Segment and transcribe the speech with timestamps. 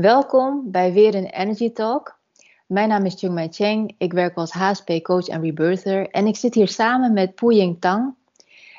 [0.00, 2.18] Welkom bij weer een Energy Talk.
[2.66, 3.94] Mijn naam is Chung Cheng.
[3.98, 8.14] Ik werk als HSP coach en rebirther en ik zit hier samen met Poeying Tang.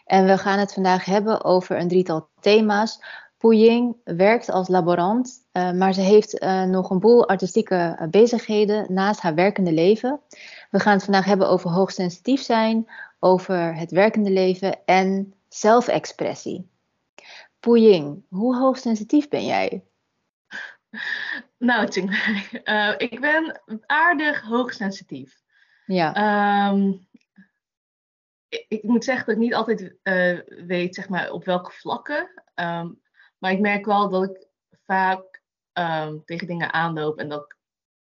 [0.06, 3.04] En we gaan het vandaag hebben over een drietal thema's.
[3.38, 8.94] Poeying werkt als laborant, uh, maar ze heeft uh, nog een boel artistieke uh, bezigheden
[8.94, 10.20] naast haar werkende leven.
[10.72, 12.90] We gaan het vandaag hebben over hoogsensitief zijn,
[13.20, 16.70] over het werkende leven en zelfexpressie.
[17.60, 19.84] Poeying, hoe hoogsensitief ben jij?
[21.58, 22.12] Nou, Ting,
[22.64, 25.40] uh, ik ben aardig hoogsensitief.
[25.86, 26.70] Ja.
[26.70, 27.08] Um,
[28.50, 32.44] ik, ik, moet zeggen dat ik niet altijd uh, weet zeg maar, op welke vlakken.
[32.56, 33.02] Um,
[33.38, 34.48] maar ik merk wel dat ik
[34.86, 35.42] vaak
[35.74, 37.58] um, tegen dingen aanloop en dat ik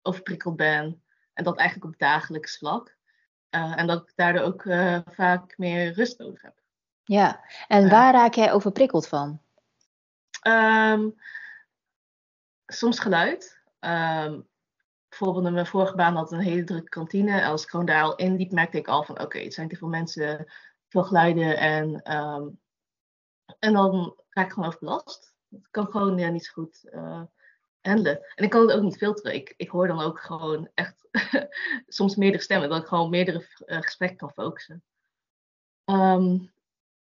[0.02, 1.02] overprikkeld ben.
[1.32, 2.96] En dat eigenlijk op dagelijks vlak.
[3.50, 6.54] Uh, en dat ik daardoor ook uh, vaak meer rust nodig heb.
[7.04, 9.40] Ja, en waar raak jij overprikkeld van?
[12.66, 13.62] Soms geluid.
[13.80, 14.48] Um,
[15.08, 17.40] bijvoorbeeld in mijn vorige baan had een hele drukke kantine.
[17.40, 19.54] En als ik gewoon daar al in liep, merkte ik al van oké, okay, het
[19.54, 20.52] zijn te veel mensen,
[20.88, 21.56] veel geluiden.
[21.56, 22.60] En, um,
[23.58, 25.34] en dan raak ik gewoon overbelast.
[25.50, 27.22] Ik kan gewoon ja, niet zo goed uh,
[27.80, 28.20] handelen.
[28.34, 29.34] En ik kan het ook niet filteren.
[29.34, 31.08] Ik, ik hoor dan ook gewoon echt
[31.86, 32.68] soms meerdere stemmen.
[32.68, 34.82] Dat ik gewoon meerdere uh, gesprekken kan focussen.
[35.84, 36.52] Um,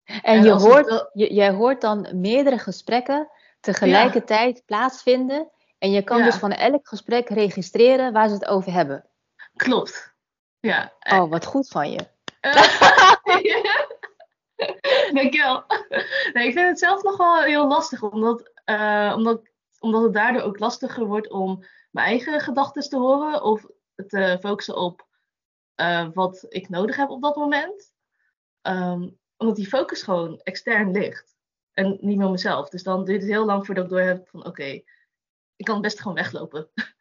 [0.03, 1.09] en, en je hoort, wel...
[1.13, 3.29] je, jij hoort dan meerdere gesprekken
[3.61, 4.61] tegelijkertijd ja.
[4.65, 5.51] plaatsvinden.
[5.77, 6.25] En je kan ja.
[6.25, 9.05] dus van elk gesprek registreren waar ze het over hebben.
[9.55, 10.13] Klopt.
[10.59, 10.93] Ja.
[10.99, 12.07] Oh, wat goed van je.
[15.13, 15.63] Dankjewel.
[16.33, 19.41] Nee, ik vind het zelf nog wel heel lastig, omdat, uh, omdat,
[19.79, 23.65] omdat het daardoor ook lastiger wordt om mijn eigen gedachten te horen of
[24.07, 25.07] te focussen op
[25.75, 27.93] uh, wat ik nodig heb op dat moment.
[28.61, 31.35] Um, omdat die focus gewoon extern ligt
[31.73, 32.69] en niet meer mezelf.
[32.69, 34.85] Dus dan duurt het heel lang voordat ik door heb van oké, okay,
[35.55, 36.67] ik kan best gewoon weglopen.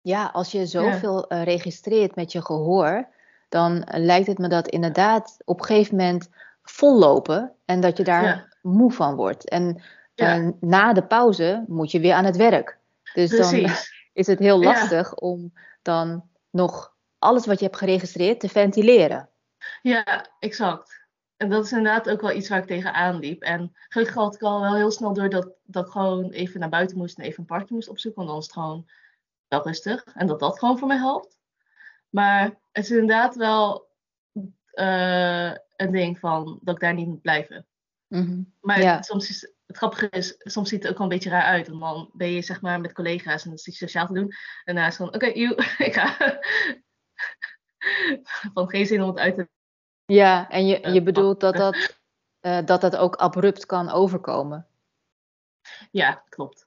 [0.00, 1.38] Ja, als je zoveel ja.
[1.38, 3.08] uh, registreert met je gehoor,
[3.48, 6.28] dan lijkt het me dat inderdaad op een gegeven moment
[6.62, 8.48] vollopen en dat je daar ja.
[8.62, 9.48] moe van wordt.
[9.48, 9.82] En
[10.14, 10.38] ja.
[10.38, 12.78] uh, na de pauze moet je weer aan het werk.
[13.14, 13.62] Dus Precies.
[13.62, 13.70] dan
[14.22, 15.52] is het heel lastig om
[15.82, 19.28] dan nog alles wat je hebt geregistreerd te ventileren.
[19.82, 20.97] Ja, exact.
[21.38, 23.42] En dat is inderdaad ook wel iets waar ik tegenaan liep.
[23.42, 26.68] En gelukkig had ik al wel heel snel door dat, dat ik gewoon even naar
[26.68, 28.24] buiten moest en even een parkje moest opzoeken.
[28.24, 28.88] Want dan is het gewoon
[29.48, 30.04] wel rustig.
[30.14, 31.38] En dat dat gewoon voor mij helpt.
[32.08, 33.88] Maar het is inderdaad wel
[34.72, 37.66] uh, een ding van dat ik daar niet moet blijven.
[38.08, 38.54] Mm-hmm.
[38.60, 39.02] Maar ja.
[39.02, 41.68] soms is het grappige is, soms ziet het ook wel een beetje raar uit.
[41.68, 44.30] Want dan ben je zeg maar met collega's en dat is iets sociaal te doen.
[44.64, 46.38] En daarna is het van, oké, okay, ik ga.
[48.54, 49.48] van geen zin om het uit te
[50.12, 51.98] ja, en je, je bedoelt dat dat,
[52.40, 54.66] uh, dat dat ook abrupt kan overkomen.
[55.90, 56.66] Ja, klopt.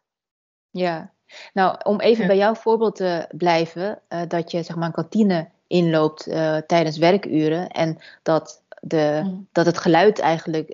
[0.70, 1.14] Ja,
[1.54, 2.28] nou om even ja.
[2.28, 6.98] bij jouw voorbeeld te blijven, uh, dat je zeg maar een kantine inloopt uh, tijdens
[6.98, 9.48] werkuren en dat, de, mm.
[9.52, 10.70] dat het geluid eigenlijk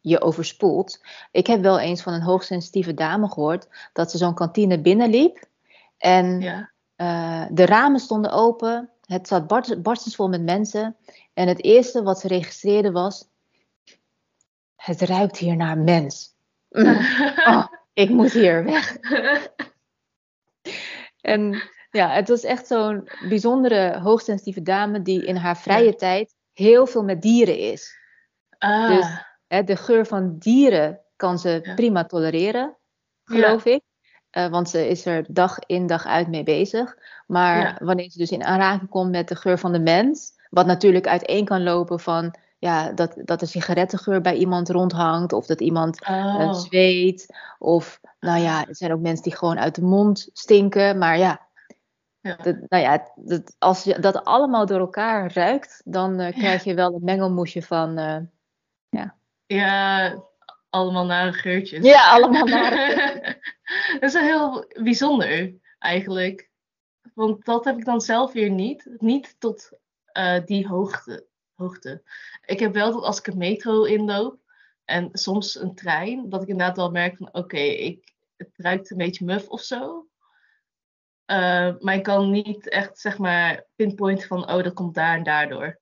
[0.00, 1.00] je overspoelt.
[1.30, 5.44] Ik heb wel eens van een hoogsensitieve dame gehoord dat ze zo'n kantine binnenliep
[5.98, 6.70] en ja.
[7.50, 9.46] de ramen stonden open, het zat
[9.82, 10.96] barstensvol met mensen.
[11.34, 13.28] En het eerste wat ze registreerde was:
[14.76, 16.36] Het ruikt hier naar mens.
[17.48, 18.96] Oh, ik moet hier weg.
[21.20, 25.96] en ja, het was echt zo'n bijzondere, hoogsensitieve dame die in haar vrije ja.
[25.96, 27.98] tijd heel veel met dieren is.
[28.58, 28.88] Ah.
[28.88, 29.06] Dus
[29.46, 31.74] hè, de geur van dieren kan ze ja.
[31.74, 32.76] prima tolereren,
[33.24, 33.70] geloof ja.
[33.70, 33.82] ik.
[34.32, 36.96] Uh, want ze is er dag in dag uit mee bezig.
[37.26, 41.06] Maar wanneer ze dus in aanraking komt met de geur van de mens, wat natuurlijk
[41.06, 46.08] uiteen kan lopen van ja, dat, dat een sigarettengeur bij iemand rondhangt, of dat iemand
[46.08, 46.36] oh.
[46.38, 50.98] uh, zweet, of nou ja, er zijn ook mensen die gewoon uit de mond stinken,
[50.98, 51.46] maar ja,
[52.20, 52.36] ja.
[52.36, 56.74] Dat, nou ja dat, als je dat allemaal door elkaar ruikt, dan uh, krijg je
[56.74, 57.92] wel een mengelmoesje van,
[58.88, 59.16] ja.
[59.46, 60.14] Ja,
[60.70, 61.84] allemaal nare geurtjes.
[61.84, 63.40] Ja, allemaal nare
[64.00, 66.50] Dat is wel heel bijzonder, eigenlijk.
[67.14, 68.88] Want dat heb ik dan zelf weer niet.
[68.98, 69.70] Niet tot
[70.12, 72.02] uh, die hoogte, hoogte.
[72.44, 74.38] Ik heb wel dat als ik een metro inloop
[74.84, 78.02] en soms een trein, dat ik inderdaad wel merk van oké, okay,
[78.36, 80.08] het ruikt een beetje muf of zo.
[81.26, 85.22] Uh, maar ik kan niet echt zeg maar pinpointen van oh, dat komt daar en
[85.22, 85.80] daardoor.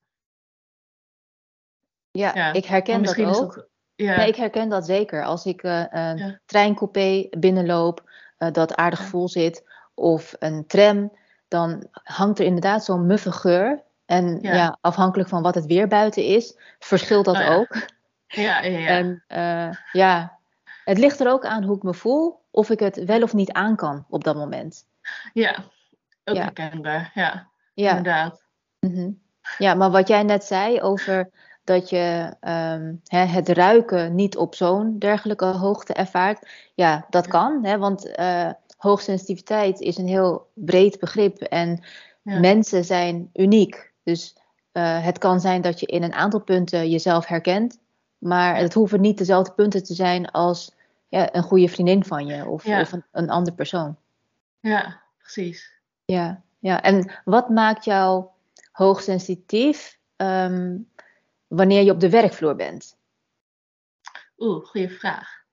[2.10, 2.52] Ja, ja.
[2.52, 3.54] ik herken dat ook.
[3.54, 4.16] Dat, ja.
[4.16, 5.24] Nee, ik herken dat zeker.
[5.24, 6.38] Als ik uh, een ja.
[6.46, 9.64] treincoupé binnenloop uh, dat aardig vol zit,
[9.94, 11.12] of een tram,
[11.48, 13.82] dan hangt er inderdaad zo'n muffe geur.
[14.06, 14.78] En ja.
[14.80, 17.76] afhankelijk van wat het weer buiten is, verschilt dat oh, ook.
[18.28, 18.86] Ja, ja, ja.
[18.88, 20.38] En uh, ja,
[20.84, 23.52] Het ligt er ook aan hoe ik me voel, of ik het wel of niet
[23.52, 24.86] aan kan op dat moment.
[25.32, 25.56] Ja,
[26.24, 27.10] ook herkenbaar.
[27.14, 27.88] Ja, ja.
[27.88, 28.42] inderdaad.
[28.78, 29.10] Mhm.
[29.58, 31.30] Ja, maar wat jij net zei over
[31.66, 36.48] dat je ehm, het ruiken niet op zo'n dergelijke hoogte ervaart.
[36.74, 41.84] Ja, dat kan, hè, want uh, hoogsensitiviteit is een heel breed begrip en
[42.22, 43.92] mensen zijn uniek.
[44.02, 44.36] Dus
[44.72, 47.78] uh, het kan zijn dat je in een aantal punten jezelf herkent,
[48.18, 50.74] maar het hoeven niet dezelfde punten te zijn als
[51.08, 53.96] ja, een goede vriendin van je of, of een, een andere persoon.
[54.60, 55.72] Ja, precies.
[56.04, 58.24] Ja, ja, en wat maakt jou
[58.72, 60.88] hoogsensitief um,
[61.46, 62.96] wanneer je op de werkvloer bent?
[64.38, 65.44] Oeh, goede vraag.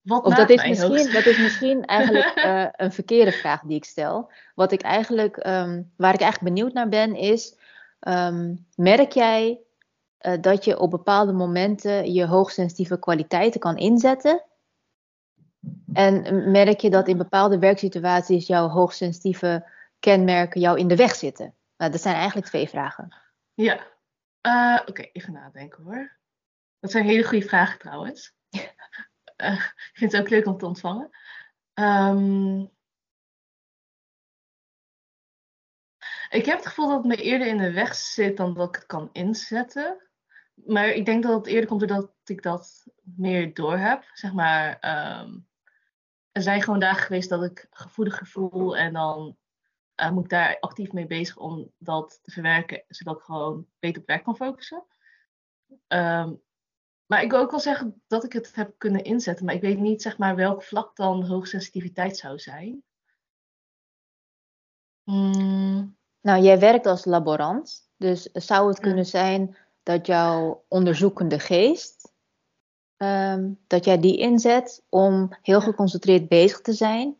[0.00, 3.84] Wat of dat is, misschien, dat is misschien eigenlijk uh, een verkeerde vraag die ik
[3.84, 4.30] stel.
[4.54, 7.58] Wat ik eigenlijk, um, waar ik eigenlijk benieuwd naar ben, is:
[8.00, 9.60] um, merk jij
[10.20, 14.42] uh, dat je op bepaalde momenten je hoogsensitieve kwaliteiten kan inzetten?
[15.92, 19.68] En merk je dat in bepaalde werksituaties jouw hoogsensitieve
[19.98, 21.54] kenmerken jou in de weg zitten?
[21.76, 23.16] Nou, dat zijn eigenlijk twee vragen.
[23.54, 23.86] Ja,
[24.46, 26.16] uh, oké, even nadenken hoor.
[26.80, 28.34] Dat zijn hele goede vragen trouwens.
[28.50, 28.62] uh,
[29.90, 31.10] ik vind het ook leuk om te ontvangen.
[31.74, 32.72] Um,
[36.28, 38.74] ik heb het gevoel dat het me eerder in de weg zit dan dat ik
[38.74, 40.08] het kan inzetten.
[40.54, 44.04] Maar ik denk dat het eerder komt doordat ik dat meer door heb.
[44.12, 44.68] Zeg maar,
[45.20, 45.48] um,
[46.32, 49.36] er zijn gewoon dagen geweest dat ik gevoeliger voel en dan
[50.00, 54.00] uh, moet ik daar actief mee bezig om dat te verwerken, zodat ik gewoon beter
[54.00, 54.84] op werk kan focussen.
[55.88, 56.42] Um,
[57.06, 59.78] maar ik wil ook wel zeggen dat ik het heb kunnen inzetten, maar ik weet
[59.78, 62.82] niet zeg maar welk vlak dan hoogsensitiviteit zou zijn.
[65.02, 65.96] Hmm.
[66.20, 72.12] Nou, jij werkt als laborant, dus zou het kunnen zijn dat jouw onderzoekende geest,
[72.96, 77.16] um, dat jij die inzet om heel geconcentreerd bezig te zijn?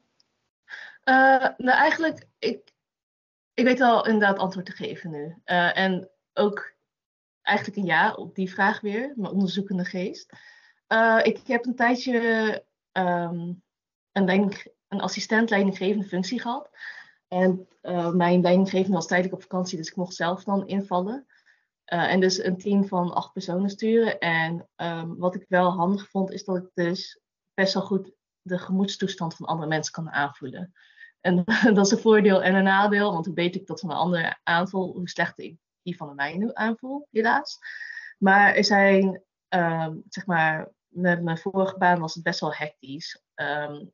[1.05, 2.73] Uh, nou, eigenlijk, ik,
[3.55, 5.25] ik weet al inderdaad antwoord te geven nu.
[5.45, 6.75] Uh, en ook
[7.43, 10.33] eigenlijk een ja op die vraag weer, mijn onderzoekende geest.
[10.89, 13.62] Uh, ik heb een tijdje um,
[14.12, 14.53] een,
[14.89, 16.71] een assistent leidinggevende functie gehad.
[17.29, 17.69] En
[18.12, 21.27] mijn leidinggevende was tijdelijk op vakantie, dus ik mocht zelf dan invallen.
[21.85, 24.19] En dus een team van acht personen sturen.
[24.19, 27.21] En um, wat ik wel handig vond, is dat ik dus
[27.55, 28.12] best wel goed
[28.43, 30.73] de gemoedstoestand van andere mensen kan aanvoelen.
[31.25, 31.44] En
[31.75, 34.41] dat is een voordeel en een nadeel, want hoe beter ik dat van een ander
[34.43, 37.59] aanvoel, hoe slechter ik die van de mijne aanvoel, helaas.
[38.19, 43.23] Maar er zijn, um, zeg maar, met mijn vorige baan was het best wel hectisch.
[43.35, 43.93] Um,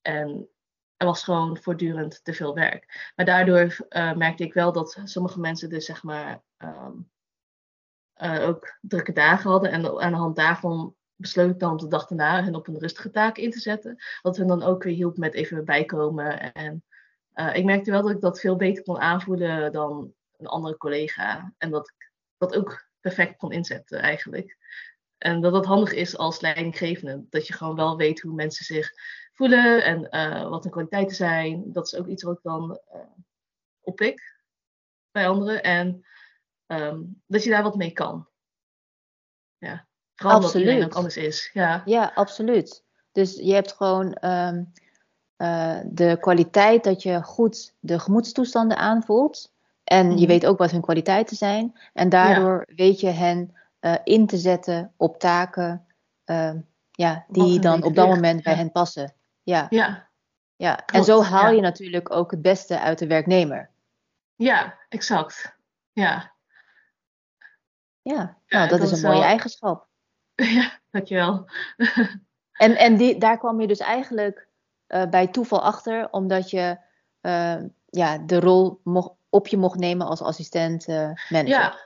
[0.00, 0.48] en
[0.96, 3.12] er was gewoon voortdurend te veel werk.
[3.16, 7.10] Maar daardoor uh, merkte ik wel dat sommige mensen dus, zeg maar, um,
[8.16, 9.70] uh, ook drukke dagen hadden.
[9.70, 13.10] En aan de hand daarvan besloot ik dan de dag daarna hen op een rustige
[13.10, 13.96] taak in te zetten.
[14.22, 16.52] Wat hen dan ook weer hielp met even bijkomen.
[16.52, 16.84] En
[17.34, 21.54] uh, ik merkte wel dat ik dat veel beter kon aanvoelen dan een andere collega.
[21.58, 24.56] En dat ik dat ook perfect kon inzetten eigenlijk.
[25.18, 27.26] En dat dat handig is als leidinggevende.
[27.30, 28.90] Dat je gewoon wel weet hoe mensen zich
[29.32, 31.72] voelen en uh, wat hun kwaliteiten zijn.
[31.72, 33.00] Dat is ook iets wat ik dan uh,
[33.80, 34.40] oppik
[35.10, 35.62] bij anderen.
[35.62, 36.06] En
[36.66, 38.28] um, dat je daar wat mee kan.
[40.18, 40.94] Vooral absoluut.
[40.94, 41.50] anders is.
[41.52, 42.84] Ja, ja absoluut.
[43.12, 44.72] Dus je hebt gewoon um,
[45.36, 49.52] uh, de kwaliteit dat je goed de gemoedstoestanden aanvoelt.
[49.84, 50.26] En je mhm.
[50.26, 51.78] weet ook wat hun kwaliteiten zijn.
[51.92, 55.86] En daardoor weet je hen uh, in te zetten op taken
[56.26, 56.54] uh,
[56.90, 59.14] ja, die dan op dat moment bij hen passen.
[59.42, 59.66] Ja.
[59.70, 60.08] ja.
[60.56, 60.86] ja.
[60.86, 63.70] en zo haal je natuurlijk ook het beste uit de werknemer.
[64.34, 65.56] Ja, exact.
[65.92, 66.36] Ja.
[68.02, 69.87] Ja, nou, dat, is een mooie eigenschap.
[70.58, 71.46] Ja, dankjewel.
[72.64, 74.48] en en die, daar kwam je dus eigenlijk
[74.88, 76.78] uh, bij toeval achter, omdat je
[77.90, 81.48] ja, de rol mocht, op je mocht nemen als assistent uh, manager.
[81.48, 81.78] Ja,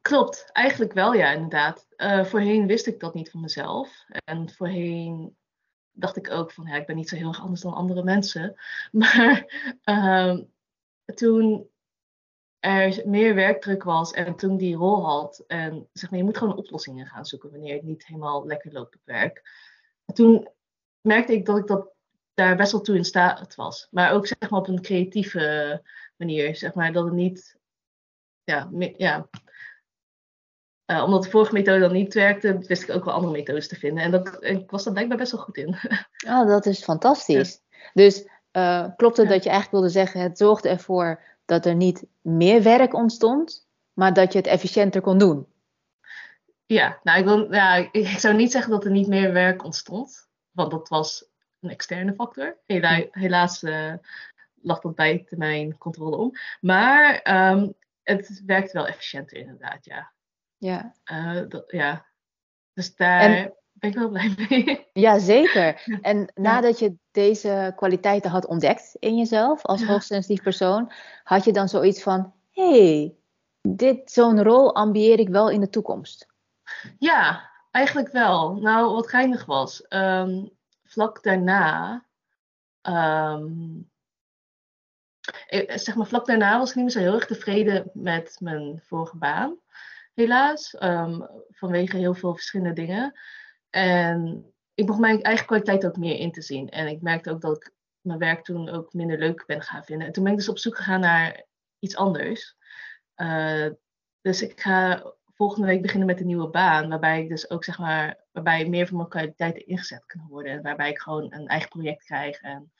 [0.00, 0.50] klopt.
[0.52, 1.86] Eigenlijk wel, ja, inderdaad.
[2.22, 4.04] Voorheen wist ik dat niet van mezelf.
[4.24, 5.36] En voorheen
[5.92, 8.54] dacht ik ook van, ja, ik ben niet zo heel erg anders dan andere mensen.
[8.90, 9.44] Maar
[9.84, 10.38] uh,
[11.14, 11.70] toen
[12.62, 15.44] er meer werkdruk was en toen die rol had.
[15.46, 18.94] En zeg maar, je moet gewoon oplossingen gaan zoeken wanneer het niet helemaal lekker loopt
[18.94, 19.42] op werk.
[20.14, 20.48] Toen
[21.00, 21.92] merkte ik dat ik dat
[22.34, 23.88] daar best wel toe in staat was.
[23.90, 25.82] Maar ook zeg maar op een creatieve
[26.16, 26.56] manier.
[26.56, 27.56] Zeg maar dat het niet.
[28.44, 29.28] Ja, ja.
[30.86, 33.76] Uh, omdat de vorige methode dan niet werkte, wist ik ook wel andere methodes te
[33.76, 34.04] vinden.
[34.04, 35.76] En dat, ik was daar blijkbaar best wel goed in.
[36.26, 37.60] Oh, dat is fantastisch.
[37.92, 41.20] Dus uh, klopt het dat je eigenlijk wilde zeggen, het zorgde ervoor
[41.52, 45.46] dat er niet meer werk ontstond, maar dat je het efficiënter kon doen?
[46.66, 50.28] Ja, nou, ik, wil, ja, ik zou niet zeggen dat er niet meer werk ontstond.
[50.50, 51.28] Want dat was
[51.60, 52.56] een externe factor.
[52.66, 53.94] Hela, helaas uh,
[54.62, 56.32] lag dat bij mijn controle om.
[56.60, 57.68] Maar ehm,
[58.02, 60.12] het werkt wel efficiënter inderdaad, ja.
[60.56, 60.94] Ja.
[61.12, 62.06] Uh, dat, ja.
[62.72, 64.86] Dus daar ben ik wel blij mee.
[64.92, 65.82] Ja, zeker.
[66.00, 70.92] En nadat je deze kwaliteiten had ontdekt in jezelf als hoogsensitief persoon,
[71.24, 73.14] had je dan zoiets van: hé, hey,
[73.60, 76.26] dit, zo'n rol ambieer ik wel in de toekomst?
[76.98, 78.54] Ja, eigenlijk wel.
[78.54, 80.50] Nou, wat geinig was, um,
[80.84, 82.04] vlak daarna,
[82.82, 83.90] um,
[85.66, 89.16] zeg maar vlak daarna was ik niet meer zo heel erg tevreden met mijn vorige
[89.16, 89.56] baan.
[90.14, 93.14] Helaas, um, vanwege heel veel verschillende dingen.
[93.74, 96.70] En ik begon mijn eigen kwaliteit ook meer in te zien.
[96.70, 100.06] En ik merkte ook dat ik mijn werk toen ook minder leuk ben gaan vinden.
[100.06, 101.44] En toen ben ik dus op zoek gegaan naar
[101.78, 102.56] iets anders.
[103.16, 103.68] Uh,
[104.20, 106.88] dus ik ga volgende week beginnen met een nieuwe baan.
[106.88, 110.52] Waarbij ik dus ook zeg maar, waarbij meer van mijn kwaliteiten ingezet kunnen worden.
[110.52, 112.72] En waarbij ik gewoon een eigen project krijg en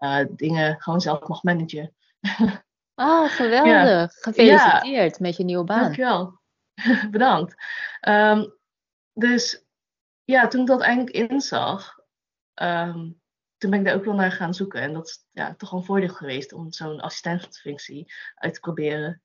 [0.00, 1.94] uh, dingen gewoon zelf mag managen.
[2.94, 4.12] Oh, geweldig.
[4.12, 5.18] Gefeliciteerd ja.
[5.20, 5.82] met je nieuwe baan.
[5.82, 6.40] Dankjewel.
[7.10, 7.54] Bedankt.
[8.08, 8.54] Um,
[9.12, 9.65] dus
[10.26, 11.98] ja, toen ik dat eindelijk inzag,
[12.54, 13.20] um,
[13.58, 14.80] toen ben ik daar ook wel naar gaan zoeken.
[14.80, 19.20] En dat is ja, toch wel een voordeel geweest om zo'n assistentsfunctie uit te proberen.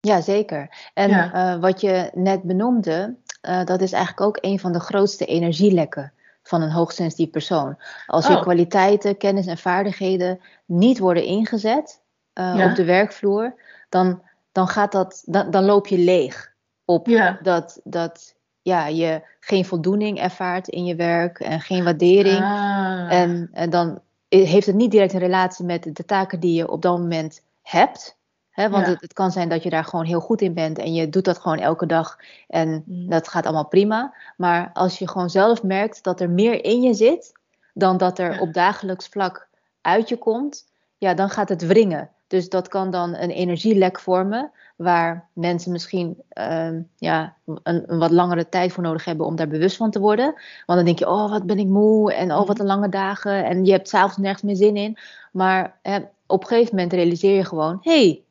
[0.00, 0.90] Ja, zeker.
[0.94, 5.26] En uh, wat je net benoemde, uh, dat is eigenlijk ook een van de grootste
[5.26, 7.82] energielekken van een hoogsensitief persoon.
[8.06, 8.42] Als je oh.
[8.42, 12.02] kwaliteiten, kennis en vaardigheden niet worden ingezet
[12.34, 12.70] uh, ja.
[12.70, 13.54] op de werkvloer,
[13.88, 17.38] dan, dan, gaat dat, dan, dan loop je leeg op ja.
[17.42, 18.33] dat, dat
[18.64, 22.42] ja, je geen voldoening ervaart in je werk en geen waardering.
[22.44, 23.12] Ah.
[23.12, 26.82] En, en dan heeft het niet direct een relatie met de taken die je op
[26.82, 28.16] dat moment hebt.
[28.50, 28.92] Hè, want Ja.
[28.92, 31.24] het, het kan zijn dat je daar gewoon heel goed in bent en je doet
[31.24, 32.18] dat gewoon elke dag
[32.48, 33.08] en Mm.
[33.08, 34.14] dat gaat allemaal prima.
[34.36, 37.32] Maar als je gewoon zelf merkt dat er meer in je zit
[37.74, 38.40] dan dat er Ja.
[38.40, 39.48] op dagelijks vlak
[39.80, 40.64] uit je komt,
[40.98, 42.10] ja, dan gaat het wringen.
[42.34, 48.10] Dus dat kan dan een energielek vormen, waar mensen misschien ehm, ja, een, een wat
[48.10, 50.24] langere tijd voor nodig hebben om daar bewust van te worden.
[50.66, 53.44] Want dan denk je, oh, wat ben ik moe en oh, wat een lange dagen
[53.44, 54.98] en je hebt s'avonds nergens meer zin in.
[55.32, 55.78] Maar
[56.26, 58.22] op een gegeven moment realiseer je gewoon, hé, hey,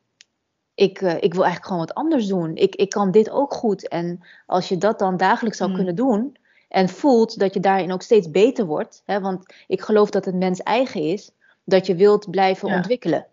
[0.74, 2.56] ik, uh, ik wil eigenlijk gewoon wat anders doen.
[2.56, 3.88] Ik, ik kan dit ook goed.
[3.88, 5.76] En als je dat dan dagelijks zou Mm.
[5.76, 6.36] kunnen doen
[6.68, 10.34] en voelt dat je daarin ook steeds beter wordt, hè, want ik geloof dat het
[10.34, 11.30] mens eigen is,
[11.64, 12.76] dat je wilt blijven Ja.
[12.76, 13.26] ontwikkelen.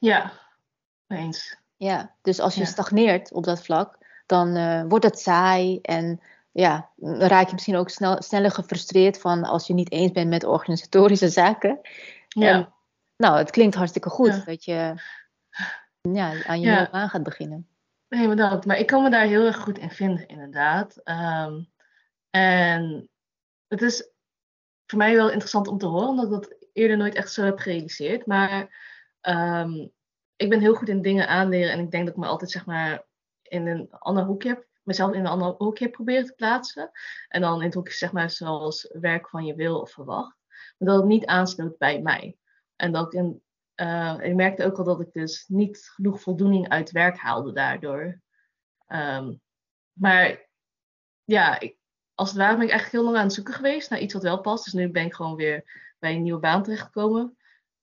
[0.00, 0.32] Ja,
[1.08, 1.56] eens.
[1.76, 2.66] Ja, dus als je Ja.
[2.66, 6.20] stagneert op dat vlak, dan uh, wordt het saai en
[6.52, 10.28] ja, dan raak je misschien ook snel, sneller gefrustreerd van als je niet eens bent
[10.28, 11.80] met organisatorische zaken.
[12.28, 12.52] Ja.
[12.52, 12.72] En,
[13.16, 14.42] nou, het klinkt hartstikke goed Ja.
[14.44, 14.94] dat je
[16.00, 16.88] ja, aan je Ja.
[16.90, 17.68] baan gaat beginnen.
[18.08, 18.66] Nee, bedankt.
[18.66, 21.00] Maar ik kan me daar heel erg goed in vinden, inderdaad.
[21.04, 21.62] Ehm,
[22.30, 23.08] en
[23.68, 24.08] het is
[24.86, 27.58] voor mij wel interessant om te horen, omdat ik dat eerder nooit echt zo heb
[27.58, 28.26] gerealiseerd.
[28.26, 28.88] Maar
[29.20, 29.86] ehm,
[30.36, 32.66] ik ben heel goed in dingen aanleren en ik denk dat ik me altijd zeg
[32.66, 33.06] maar
[33.42, 36.90] in een ander hoekje heb, mezelf in een ander hoekje heb proberen te plaatsen.
[37.28, 40.36] En dan in het hoekje zeg maar zoals werk van je wil of verwacht.
[40.78, 42.36] Maar dat het niet aansloot bij mij.
[42.76, 43.42] En dat ik in
[43.80, 48.20] uh, ik merkte ook al dat ik dus niet genoeg voldoening uit werk haalde daardoor.
[48.88, 49.40] Um,
[49.92, 50.48] maar
[51.24, 51.76] ja, ik,
[52.14, 54.22] als het ware ben ik eigenlijk heel lang aan het zoeken geweest naar iets wat
[54.22, 54.64] wel past.
[54.64, 55.64] Dus nu ben ik gewoon weer
[55.98, 57.36] bij een nieuwe baan terechtgekomen.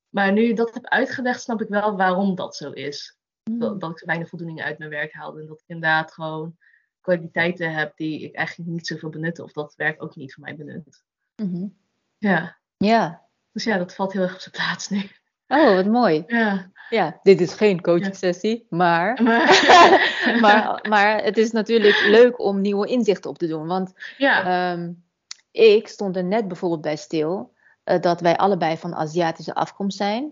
[0.09, 3.17] Maar nu je dat heb uitgelegd, snap ik wel waarom dat zo is.
[3.43, 3.59] Mm.
[3.59, 5.41] Dat, dat ik weinig voldoening uit mijn werk haalde.
[5.41, 6.57] En dat ik inderdaad gewoon
[7.01, 9.43] kwaliteiten heb die ik eigenlijk niet zoveel benutte.
[9.43, 11.03] Of dat het werk ook niet voor mij benut.
[11.35, 11.77] Mm -hmm.
[12.17, 12.57] Ja.
[12.77, 13.25] Ja.
[13.51, 15.01] Dus ja, dat valt heel erg op zijn plaats nu.
[15.47, 16.23] Oh, wat mooi.
[16.27, 16.71] Ja.
[16.89, 22.61] Ja, dit is geen coaching sessie, maar, Maar, maar, maar het is natuurlijk leuk om
[22.61, 23.67] nieuwe inzichten op te doen.
[23.67, 24.71] Want ja.
[24.71, 25.03] um,
[25.51, 27.53] ik stond er net bijvoorbeeld bij stil
[27.89, 30.23] uh, dat wij allebei van Aziatische afkomst zijn.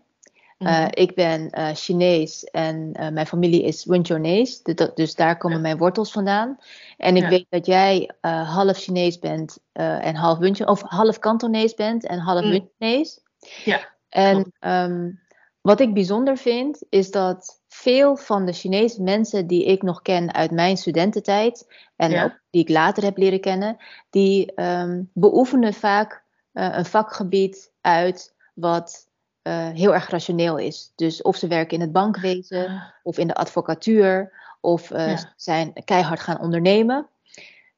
[0.60, 0.88] Uh, Mhm.
[0.92, 5.64] ik ben uh, Chinees en mijn familie is Wunchonees, dus, dus daar komen Ja.
[5.64, 6.58] mijn wortels vandaan.
[6.98, 7.30] En ik Ja.
[7.30, 12.50] weet dat jij half Chinees bent en half of half Kantonees bent en half Mm.
[12.50, 13.20] Wunchonees.
[13.64, 15.20] Ja, En um,
[15.62, 20.34] wat ik bijzonder vind, is dat veel van de Chinese mensen die ik nog ken
[20.34, 22.24] uit mijn studententijd en Ja.
[22.24, 23.78] ook die ik later heb leren kennen,
[24.10, 26.25] die um, beoefenen vaak
[26.56, 29.08] een vakgebied uit wat
[29.44, 30.92] uh, heel erg rationeel is.
[30.96, 35.34] Dus of ze werken in het bankwezen, Ah, of in de advocatuur, of uh, Ja.
[35.36, 37.08] zijn keihard gaan ondernemen.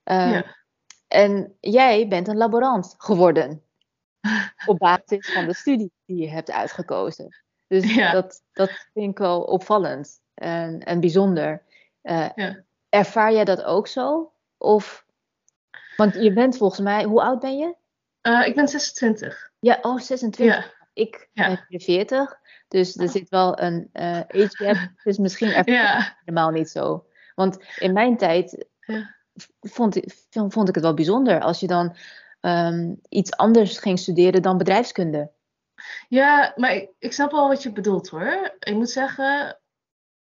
[0.05, 0.55] Uh, ja.
[1.07, 3.61] En jij bent een laborant geworden.
[4.65, 7.35] Op basis van de studie die je hebt uitgekozen.
[7.67, 8.11] Dus Ja.
[8.11, 11.63] dat, dat vind ik wel opvallend en, en bijzonder.
[12.89, 14.31] Ervaar jij dat ook zo?
[14.57, 15.05] Of,
[15.95, 17.75] want je bent volgens mij, hoe oud ben je?
[18.27, 19.51] Uh, ik ben 26.
[19.59, 20.45] Ja, oh, 26.
[20.45, 20.71] Ja.
[20.93, 21.65] Ik Ja.
[21.69, 22.39] ben 40.
[22.67, 23.09] Dus er Oh.
[23.11, 24.75] zit wel een eh age gap.
[25.03, 26.17] Dus misschien Ja.
[26.25, 27.05] helemaal niet zo.
[27.35, 28.65] Want in mijn tijd
[29.59, 31.95] vond, ik- vond ik het wel bijzonder als je dan
[32.39, 35.31] ehm, iets anders ging studeren dan bedrijfskunde.
[36.07, 38.55] Ja, maar ik, ik snap wel wat je bedoelt hoor.
[38.59, 39.59] Ik moet zeggen,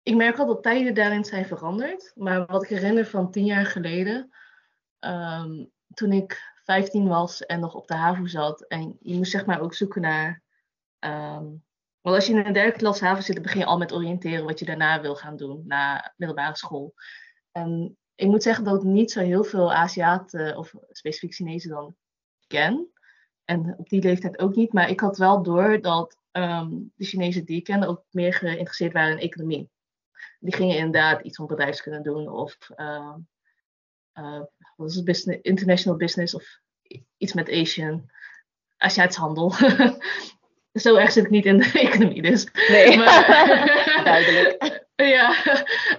[0.04, 2.12] ik merk wel dat tijden daarin zijn veranderd.
[2.16, 4.34] Maar wat ik herinner van tien jaar geleden,
[5.00, 8.62] ehm, toen ik 15 was en nog op de HAVO zat.
[8.62, 10.42] En je moest zeg maar ook zoeken naar...
[11.00, 11.46] ehm,
[12.02, 14.46] want als je in een derde klas HAVO zit, dan begin je al met oriënteren
[14.46, 16.94] wat je daarna wil gaan doen, na middelbare school.
[17.52, 21.96] En ik moet zeggen dat ik niet zo heel veel Aziaten of specifiek Chinezen dan
[22.48, 22.92] ken.
[23.46, 24.74] En op die leeftijd ook niet.
[24.74, 28.94] Maar ik had wel door dat ehm, de Chinezen die ik kende ook meer geïnteresseerd
[28.94, 29.70] waren in economie.
[30.40, 33.16] Die gingen inderdaad iets van bedrijfskunde doen of ehm, eh,
[34.76, 36.60] wat is het, business, international business of
[37.18, 38.10] iets met Asian,
[38.78, 39.52] Aziatisch handel.
[40.74, 42.48] Zo erg zit ik niet in de economie dus.
[42.70, 44.86] Nee, Maar- duidelijk.
[44.96, 45.44] ja,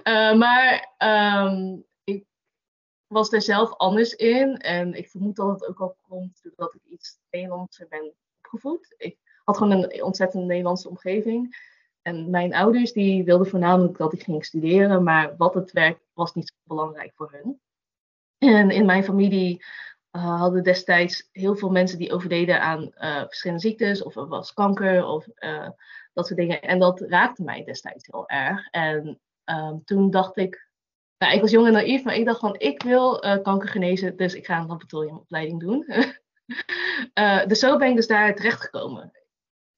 [0.03, 2.25] eh, maar ehm, ik
[3.07, 4.57] was er zelf anders in.
[4.57, 8.93] En ik vermoed dat het ook al komt doordat ik iets Nederlandser ben opgevoed.
[8.97, 11.67] Ik had gewoon een ontzettend Nederlandse omgeving.
[12.01, 15.03] En mijn ouders die wilden voornamelijk dat ik ging studeren.
[15.03, 17.59] Maar wat het werk was niet zo belangrijk voor hun.
[18.39, 19.65] En in mijn familie
[20.11, 24.03] uh, hadden destijds heel veel mensen die overleden aan uh, verschillende ziektes.
[24.03, 25.69] Of er was kanker of uh,
[26.13, 26.61] dat soort dingen.
[26.61, 28.67] En dat raakte mij destijds heel erg.
[28.69, 30.67] En um, toen dacht ik,
[31.17, 34.33] nou, ik was jong en naïef, maar ik dacht van, ik wil kanker genezen, dus
[34.33, 35.85] ik ga een laboratoriumopleiding doen.
[37.47, 39.11] dus zo ben ik dus daar terechtgekomen.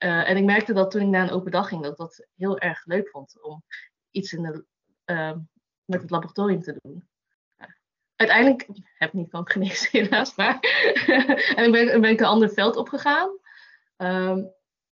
[0.03, 2.27] Uh, en ik merkte dat toen ik naar een open dag ging, dat ik dat
[2.35, 3.63] heel erg leuk vond om
[4.11, 4.65] iets in
[5.05, 5.37] uh,
[5.85, 7.09] met het laboratorium te doen.
[8.21, 10.59] Uiteindelijk heb ik niet kanker genezen, helaas, maar
[11.55, 13.29] en ben, ben ik een ander veld opgegaan.
[13.97, 14.51] Um,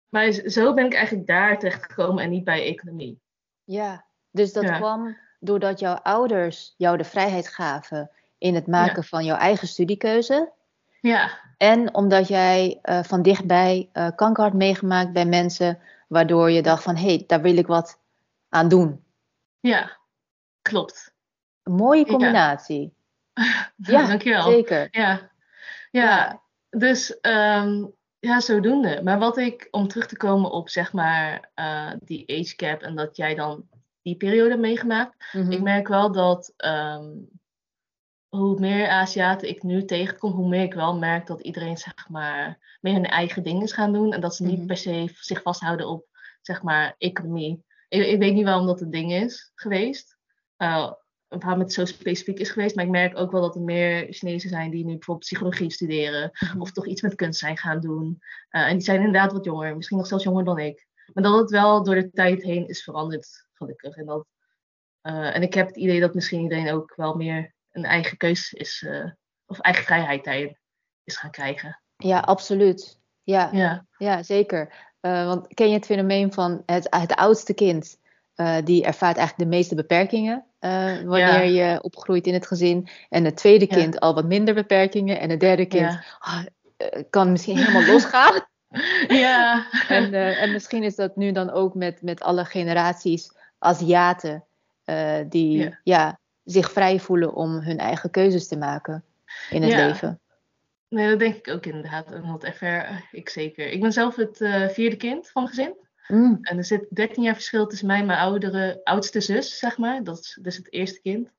[0.08, 3.20] maar zo ben ik eigenlijk daar terechtgekomen en niet bij economie.
[3.64, 4.76] Ja, dus dat Ja.
[4.76, 9.08] kwam doordat jouw ouders jou de vrijheid gaven in het maken Ja.
[9.08, 10.52] van jouw eigen studiekeuze.
[11.00, 16.62] Ja, En omdat jij eh, van dichtbij eh, kanker had meegemaakt bij mensen, waardoor je
[16.62, 18.00] dacht van hé, hey, daar wil ik wat
[18.48, 19.04] aan doen.
[19.60, 19.96] ja,
[20.62, 21.14] klopt.
[21.62, 22.10] Een mooie Ja.
[22.12, 22.94] combinatie.
[23.76, 24.42] Ja, Dankjewel.
[24.42, 24.88] Zeker.
[24.90, 25.30] Ja,
[25.90, 26.42] ja.
[26.70, 27.84] dus ehm,
[28.18, 29.00] ja, zodoende.
[29.02, 32.94] Maar wat ik, om terug te komen op zeg maar eh, die age gap en
[32.94, 33.68] dat jij dan
[34.02, 35.32] die periode meegemaakt.
[35.32, 35.50] Mhm.
[35.52, 37.10] Ik merk wel dat ehm,
[38.28, 42.58] hoe meer Aziaten ik nu tegenkom, hoe meer ik wel merk dat iedereen zeg maar
[42.80, 44.12] meer hun eigen dingen is gaan doen.
[44.12, 44.66] En dat ze niet Mhm.
[44.66, 46.06] per se zich vasthouden op
[46.42, 47.64] zeg maar economie.
[47.88, 50.16] Ik, ik weet niet waarom dat het ding is geweest.
[50.58, 50.92] Uh,
[51.28, 52.74] waarom het zo specifiek is geweest.
[52.76, 56.30] Maar ik merk ook wel dat er meer Chinezen zijn die nu bijvoorbeeld psychologie studeren.
[56.32, 56.60] Mhm.
[56.60, 58.18] Of toch iets met kunst zijn gaan doen.
[58.50, 59.76] Uh, en die zijn inderdaad wat jonger.
[59.76, 60.86] Misschien nog zelfs jonger dan ik.
[61.12, 63.96] Maar dat het wel door de tijd heen is veranderd, gelukkig.
[63.96, 64.26] En, dat,
[65.02, 68.52] uh, en ik heb het idee dat misschien iedereen ook wel meer een eigen keus
[68.52, 68.82] is.
[68.86, 69.10] Uh,
[69.46, 70.58] of eigen vrijheid daarin
[71.04, 71.80] is gaan krijgen.
[71.96, 73.00] Ja, absoluut.
[73.22, 74.94] Ja, Ja, ja zeker.
[75.00, 77.98] Want ken je het fenomeen van het, het oudste kind?
[78.36, 81.72] Uh, die ervaart eigenlijk de meeste beperkingen uh, wanneer ja.
[81.72, 82.88] je opgroeit in het gezin.
[83.08, 84.00] En het tweede kind ja.
[84.00, 85.20] al wat minder beperkingen.
[85.20, 86.02] En het derde kind ja.
[86.18, 86.42] oh,
[87.10, 88.46] kan misschien helemaal losgaan.
[89.08, 89.66] ja.
[89.88, 94.44] en, uh, en misschien is dat nu dan ook met, met alle generaties Aziaten
[95.28, 96.18] die ja.
[96.44, 99.04] zich vrij voelen om hun eigen keuzes te maken
[99.50, 100.20] in het leven.
[100.88, 102.12] Nee, dat denk ik ook inderdaad.
[102.12, 103.68] En dat ervaar ik zeker.
[103.68, 104.36] Ik ben zelf het
[104.72, 105.85] vierde kind van gezin.
[106.08, 106.38] Mm.
[106.40, 110.04] En er zit 13 jaar verschil tussen mij en mijn oudere, oudste zus, zeg maar.
[110.04, 111.30] Dat is dus het eerste kind.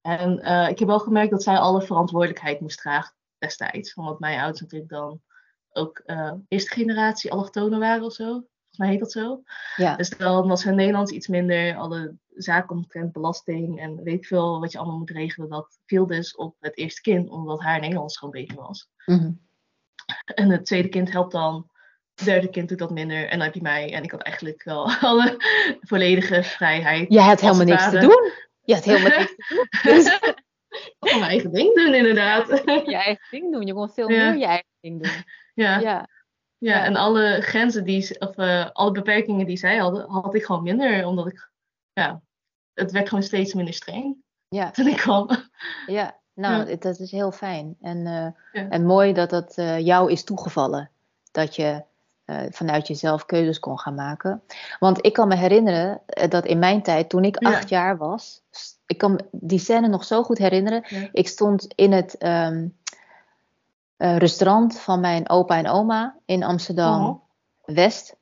[0.00, 3.94] En uh, ik heb wel gemerkt dat zij alle verantwoordelijkheid moest dragen destijds.
[3.94, 5.20] Omdat mijn ouders natuurlijk dan
[5.70, 8.24] ook uh, eerste generatie allochtonen waren of zo.
[8.24, 9.42] Volgens mij heet dat zo.
[9.76, 9.96] Ja.
[9.96, 11.76] Dus dan was hun Nederlands iets minder.
[11.76, 15.48] Alle zaken omtrent belasting en weet ik veel wat je allemaal moet regelen.
[15.48, 18.88] Dat viel dus op het eerste kind, omdat haar Nederlands gewoon beter was.
[19.06, 19.44] Mm -hmm.
[20.24, 21.70] En het tweede kind helpt dan.
[22.16, 23.24] Het derde kind doet dat minder.
[23.28, 23.92] En dan heb je mij.
[23.92, 25.36] En ik had eigenlijk wel alle
[25.80, 27.12] volledige vrijheid.
[27.12, 28.32] Je had helemaal niks te doen.
[28.64, 29.66] Je had helemaal niks te doen.
[29.94, 30.18] Dus...
[30.68, 32.48] Ik kon mijn eigen ding doen, inderdaad.
[32.64, 33.66] Je eigen ding doen.
[33.66, 34.30] Je kon veel ja.
[34.30, 35.12] meer je eigen ding doen.
[35.54, 35.78] Ja.
[35.78, 36.08] Ja.
[36.58, 36.84] Ja, ja.
[36.84, 41.06] en alle grenzen die, of uh, alle beperkingen die zij hadden, had ik gewoon minder.
[41.06, 41.50] Omdat ik,
[41.92, 42.22] ja,
[42.74, 44.16] het werd gewoon steeds minder streng.
[44.48, 44.70] Ja.
[44.76, 45.28] Toen ik kwam.
[45.86, 46.76] Ja, nou, ja.
[46.76, 47.76] dat is heel fijn.
[47.80, 48.28] En, uh,
[48.62, 48.68] ja.
[48.68, 50.90] en mooi dat dat uh, jou is toegevallen.
[51.30, 51.82] Dat je
[52.26, 54.42] uh, vanuit jezelf keuzes kon gaan maken.
[54.78, 58.42] Want ik kan me herinneren eh, dat in mijn tijd, toen ik acht jaar was,
[58.86, 61.10] ik kan die scène nog zo goed herinneren.
[61.12, 62.76] Ik stond in het um,
[63.96, 67.20] restaurant van mijn opa en oma in Amsterdam oh.
[67.64, 68.16] West.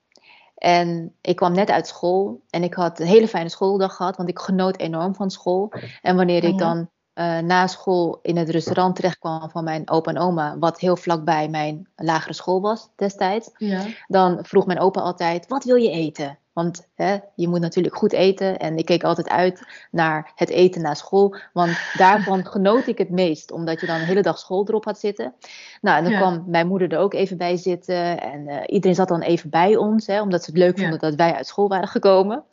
[0.55, 4.29] En ik kwam net uit school en ik had een hele fijne schooldag gehad, want
[4.29, 5.73] ik genoot enorm van school.
[6.03, 6.59] En wanneer ik mhm.
[6.59, 10.97] dan uh, na school in het restaurant terechtkwam van mijn opa en oma, wat heel
[10.97, 13.83] vlakbij mijn lagere school was destijds, ja.
[14.07, 16.39] dan vroeg mijn opa altijd: Wat wil je eten?
[16.55, 18.59] Want hè, je moet natuurlijk goed eten.
[18.59, 21.37] En ik keek altijd uit naar het eten na school.
[21.53, 23.51] Want daarvan genoot ik het meest.
[23.51, 25.35] Omdat je dan een hele dag school erop had zitten.
[25.81, 28.21] Nou, en dan kwam mijn moeder er ook even bij zitten.
[28.21, 30.07] En uh, iedereen zat dan even bij ons.
[30.07, 32.45] Hè, omdat ze het leuk vonden dat wij uit school waren gekomen.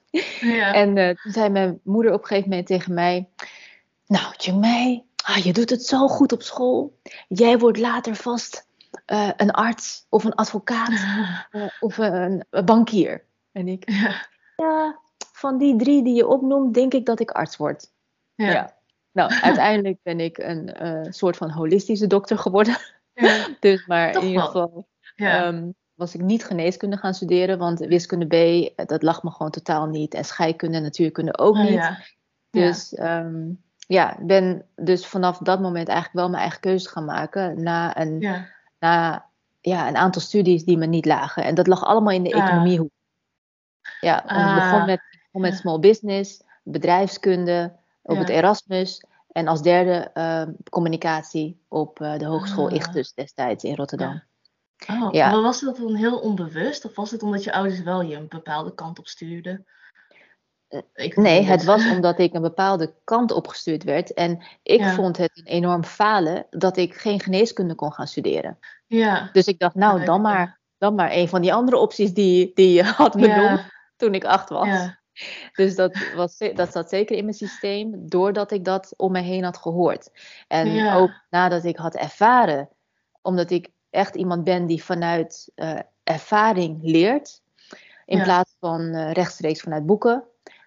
[0.41, 0.74] Ja.
[0.82, 3.28] En uh, toen zei mijn moeder op een gegeven moment tegen mij...
[4.12, 7.00] Nou, Jemai, ah, je doet het zo goed op school.
[7.28, 8.67] Jij wordt later vast
[9.08, 11.06] uh, een arts of een advocaat
[11.80, 13.26] of een, een bankier.
[13.52, 14.28] En ik, ja.
[14.56, 15.00] ja.
[15.34, 17.91] van die drie die je opnoemt, denk ik dat ik arts word.
[18.36, 18.52] Ja.
[18.52, 18.78] ja.
[19.12, 22.78] Nou, uiteindelijk ben ik een uh, soort van holistische dokter geworden.
[23.13, 23.47] Ja.
[23.60, 28.34] dus, maar in ieder geval um, was ik niet geneeskunde gaan studeren, want wiskunde B,
[28.34, 30.13] eh, dat lag me gewoon totaal niet.
[30.13, 31.89] En scheikunde en natuurkunde ook oh, niet.
[32.50, 37.63] Dus um, ja, ben dus vanaf dat moment eigenlijk wel mijn eigen keuze gaan maken
[37.63, 38.45] na een,
[38.80, 39.25] na,
[39.62, 41.43] ja, een aantal studies die me niet lagen.
[41.43, 42.43] En dat lag allemaal in de ah.
[42.43, 42.89] economiehoek.
[43.99, 44.86] Ja, ik begon ah.
[44.86, 49.04] met, begon met small business, bedrijfskunde, op het Erasmus.
[49.32, 52.75] En als derde uh, communicatie op uh, de Hogeschool ah.
[52.75, 54.23] Ichtus destijds in Rotterdam.
[54.75, 55.08] Ja.
[55.08, 56.86] Oh, Maar was dat dan heel onbewust?
[56.86, 59.65] Of was het omdat je ouders wel je een bepaalde kant op stuurden?
[60.93, 64.13] Eh, nee, het was omdat ik een bepaalde kant opgestuurd werd.
[64.13, 68.57] En ik vond het een enorm falen dat ik geen geneeskunde kon gaan studeren.
[68.88, 69.29] Ja.
[69.34, 72.73] Dus ik dacht, nou, dan maar, dan maar een van die andere opties die, die
[72.73, 73.62] je had benoemd
[73.95, 74.67] toen ik acht was.
[74.67, 74.99] Ja.
[75.53, 79.43] Dus dat, was, dat zat zeker in mijn systeem, doordat ik dat om me heen
[79.43, 80.10] had gehoord.
[80.47, 82.69] En ook nadat ik had ervaren,
[83.21, 87.41] omdat ik echt iemand ben die vanuit uh, ervaring leert,
[88.05, 90.23] in plaats van uh, rechtstreeks vanuit boeken,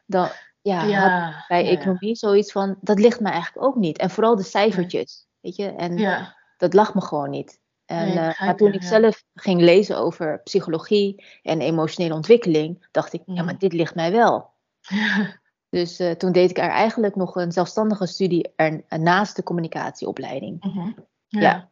[0.07, 0.29] dan
[0.63, 3.99] ja, had bij economie zoiets van, dat ligt me eigenlijk ook niet.
[3.99, 7.63] En vooral de cijfertjes, weet je, en dat lag me gewoon niet.
[7.85, 13.23] En, uh, maar toen ik zelf ging lezen over psychologie en emotionele ontwikkeling, dacht ik,
[13.27, 14.53] ja, maar dit ligt mij wel.
[15.69, 18.53] Dus uh, toen deed ik er eigenlijk nog een zelfstandige studie
[18.89, 20.65] naast de communicatieopleiding.
[20.65, 20.91] Mhm.
[21.27, 21.41] ja.
[21.41, 21.71] ja.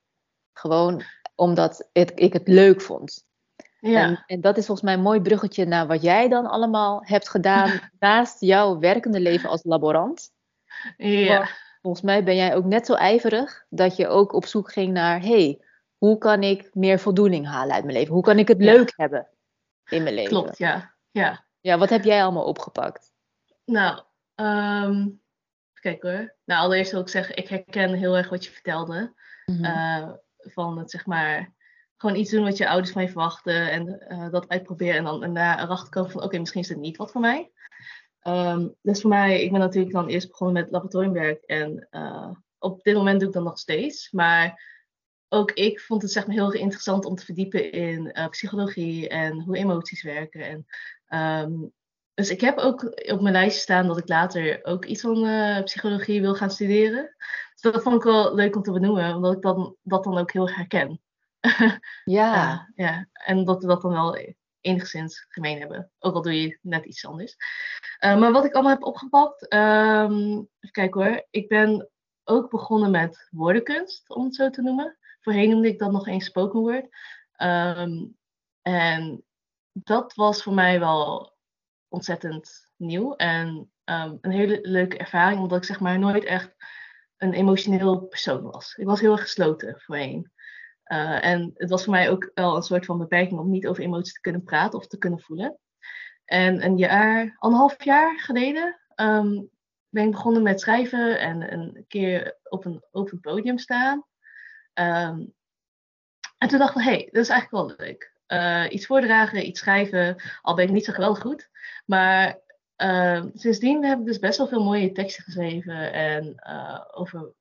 [0.53, 1.03] gewoon
[1.35, 3.27] omdat het, ik het leuk vond.
[3.91, 4.03] Ja.
[4.03, 7.29] En, en, dat is volgens mij een mooi bruggetje naar wat jij dan allemaal hebt
[7.29, 10.31] gedaan naast jouw werkende leven als laborant.
[10.97, 11.49] Ja.
[11.81, 15.21] volgens mij ben jij ook net zo ijverig dat je ook op zoek ging naar,
[15.21, 15.61] hey,
[15.97, 18.15] hoe kan ik meer voldoening halen uit mijn leven?
[18.15, 19.29] Hoe kan ik het leuk hebben
[19.89, 20.31] in mijn leven?
[20.31, 20.95] Klopt, ja.
[21.11, 23.13] Ja, ja wat heb jij allemaal opgepakt?
[23.65, 24.03] Nou,
[24.35, 25.21] um,
[25.73, 26.35] kijk hoor.
[26.45, 29.15] Nou, allereerst wil ik zeggen, ik herken heel erg wat je vertelde.
[29.47, 29.65] Mhm.
[29.65, 31.53] Eh, van het zeg maar
[32.03, 35.23] gewoon iets doen wat je ouders van je verwachten en uh, dat uitproberen en dan
[35.23, 37.51] en daar erachter komen van oké, misschien is het niet wat voor mij.
[38.23, 42.83] Um, dus voor mij, ik ben natuurlijk dan eerst begonnen met laboratoriumwerk en uh, op
[42.83, 44.11] dit moment doe ik dat nog steeds.
[44.11, 44.71] Maar
[45.29, 49.41] ook ik vond het zeg maar heel interessant om te verdiepen in uh, psychologie en
[49.41, 50.67] hoe emoties werken.
[51.07, 51.73] En, um,
[52.15, 55.27] dus ik heb ook op mijn lijstje staan dat ik later ook iets van
[55.65, 57.15] psychologie wil gaan studeren.
[57.53, 60.33] Dus dat vond ik wel leuk om te benoemen, omdat ik dan, dat dan ook
[60.33, 61.01] heel erg herken.
[62.05, 62.69] Ja.
[62.75, 63.09] ja.
[63.13, 65.91] En dat we dat dan wel enigszins gemeen hebben.
[65.99, 67.37] Ook al doe je net iets anders.
[68.05, 69.55] Uh, maar wat ik allemaal heb opgepakt.
[69.55, 71.27] Um, even kijken hoor.
[71.31, 71.91] Ik ben
[72.25, 74.99] ook begonnen met woordenkunst, om het zo te noemen.
[75.21, 76.87] Voorheen noemde ik dat nog eens spoken word.
[77.43, 78.17] Um,
[78.63, 79.25] en
[79.73, 81.37] dat was voor mij wel
[81.89, 83.15] ontzettend nieuw.
[83.15, 83.49] En
[83.85, 86.55] um, een hele leuke ervaring, omdat ik zeg maar nooit echt
[87.17, 88.75] een emotioneel persoon was.
[88.75, 90.33] Ik was heel erg gesloten voorheen.
[90.93, 93.83] Uh, en het was voor mij ook wel een soort van beperking om niet over
[93.83, 95.59] emoties te kunnen praten of te kunnen voelen.
[96.25, 99.51] En een jaar, anderhalf jaar geleden um,
[99.89, 104.05] ben ik begonnen met schrijven en een keer op een open podium staan.
[104.75, 105.35] Um,
[106.39, 108.13] en toen dacht ik, hé, hey, dat is eigenlijk wel leuk.
[108.27, 111.51] Uh, iets voordragen, iets schrijven, al ben ik niet zo geweldig goed.
[111.87, 112.41] Maar
[112.77, 117.33] uh, sindsdien heb ik dus best wel veel mooie teksten geschreven en uh, over,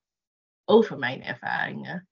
[0.66, 2.10] over mijn ervaringen.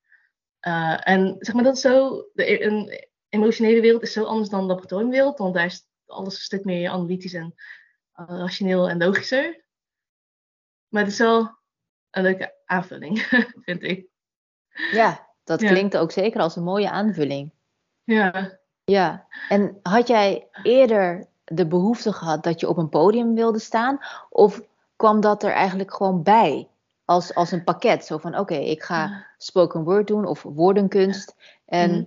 [0.69, 4.49] Uh, en zeg maar, dat is zo, de, e-, een emotionele wereld is zo anders
[4.49, 7.55] dan de laboratoriumwereld, want daar is alles een stuk meer analytisch en
[8.19, 9.63] uh, rationeel en logischer.
[10.87, 11.57] Maar het is wel
[12.11, 13.19] een leuke aanvulling,
[13.65, 14.07] vind ik.
[14.91, 17.51] Ja, dat klinkt ook zeker als een mooie aanvulling.
[18.03, 18.59] Ja.
[18.83, 23.99] Ja, en had jij eerder de behoefte gehad dat je op een podium wilde staan?
[24.29, 24.61] Of
[24.95, 26.67] kwam dat er eigenlijk gewoon bij?
[27.09, 28.05] Als, als een pakket.
[28.05, 31.35] Zo van oké, ik ga spoken word doen of woordenkunst.
[31.65, 32.03] En mhm.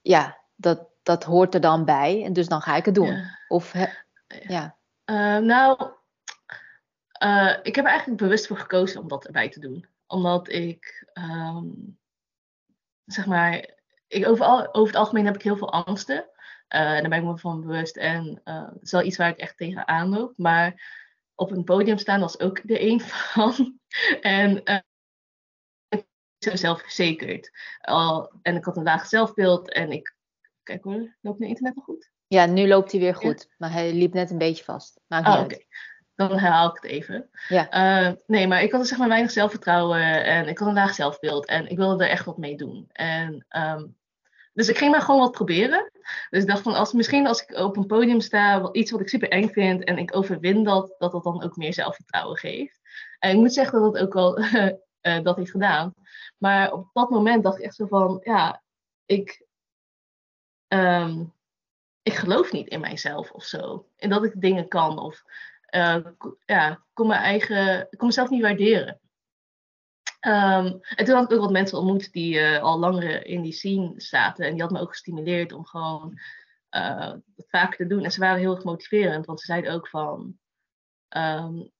[0.00, 2.24] ja, dat, dat hoort er dan bij.
[2.24, 3.24] En dus dan ga ik het doen.
[3.48, 3.72] Of
[4.48, 4.76] ja.
[5.04, 5.90] Uh, nou,
[7.24, 9.86] uh, ik heb er eigenlijk bewust voor gekozen om dat erbij te doen.
[10.06, 11.98] Omdat ik, um,
[13.04, 13.70] zeg maar,
[14.08, 16.16] ik over, over, het algemeen heb ik heel veel angsten.
[16.16, 17.96] Uh, en daar ben ik me van bewust.
[17.96, 20.32] En het is wel iets waar ik echt tegenaan loop.
[20.36, 21.00] Maar
[21.42, 23.00] op een podium staan was ook er een
[23.32, 23.78] van.
[24.20, 24.56] en
[25.88, 26.04] ik
[26.38, 27.50] ben zelfverzekerd.
[27.80, 29.72] Al, en ik had een laag zelfbeeld.
[29.72, 30.16] En ik,
[30.62, 32.10] kijk hoor, loopt mijn internet nog goed?
[32.26, 33.48] Ja, nu loopt hij weer goed.
[33.58, 35.00] Maar hij liep net een beetje vast.
[35.06, 35.66] Maakt niet oh, uit.
[36.14, 37.30] Dan herhaal ik het even.
[37.48, 38.06] Ja.
[38.06, 41.46] Uh, nee, maar ik had zeg maar weinig zelfvertrouwen en ik had een laag zelfbeeld
[41.46, 42.88] en ik wilde er echt wat mee doen.
[42.92, 43.96] En, um,
[44.52, 45.90] dus ik ging maar gewoon wat proberen.
[46.30, 49.08] Dus ik dacht van, als, misschien als ik op een podium sta, iets wat ik
[49.08, 52.80] super eng vind en ik overwin dat, dat dat dan ook meer zelfvertrouwen geeft.
[53.18, 55.94] En ik moet zeggen dat het ook wel uh, dat heeft gedaan.
[56.38, 58.62] Maar op dat moment dacht ik echt zo van, ja,
[59.06, 59.46] ik,
[60.68, 61.32] um,
[62.02, 63.86] ik geloof niet in mijzelf of zo.
[63.96, 65.22] En dat ik dingen kan of
[65.74, 65.96] uh,
[66.44, 69.00] ja, kon mijn eigen, kon mezelf niet waarderen.
[70.26, 73.52] Um, en toen had ik ook wat mensen ontmoet die uh, al langer in die
[73.52, 74.44] scene zaten.
[74.44, 76.18] En die had me ook gestimuleerd om gewoon
[76.70, 78.04] uh, het vaker te doen.
[78.04, 80.38] En ze waren heel erg motiverend, want ze zeiden ook van...
[81.16, 81.70] Um,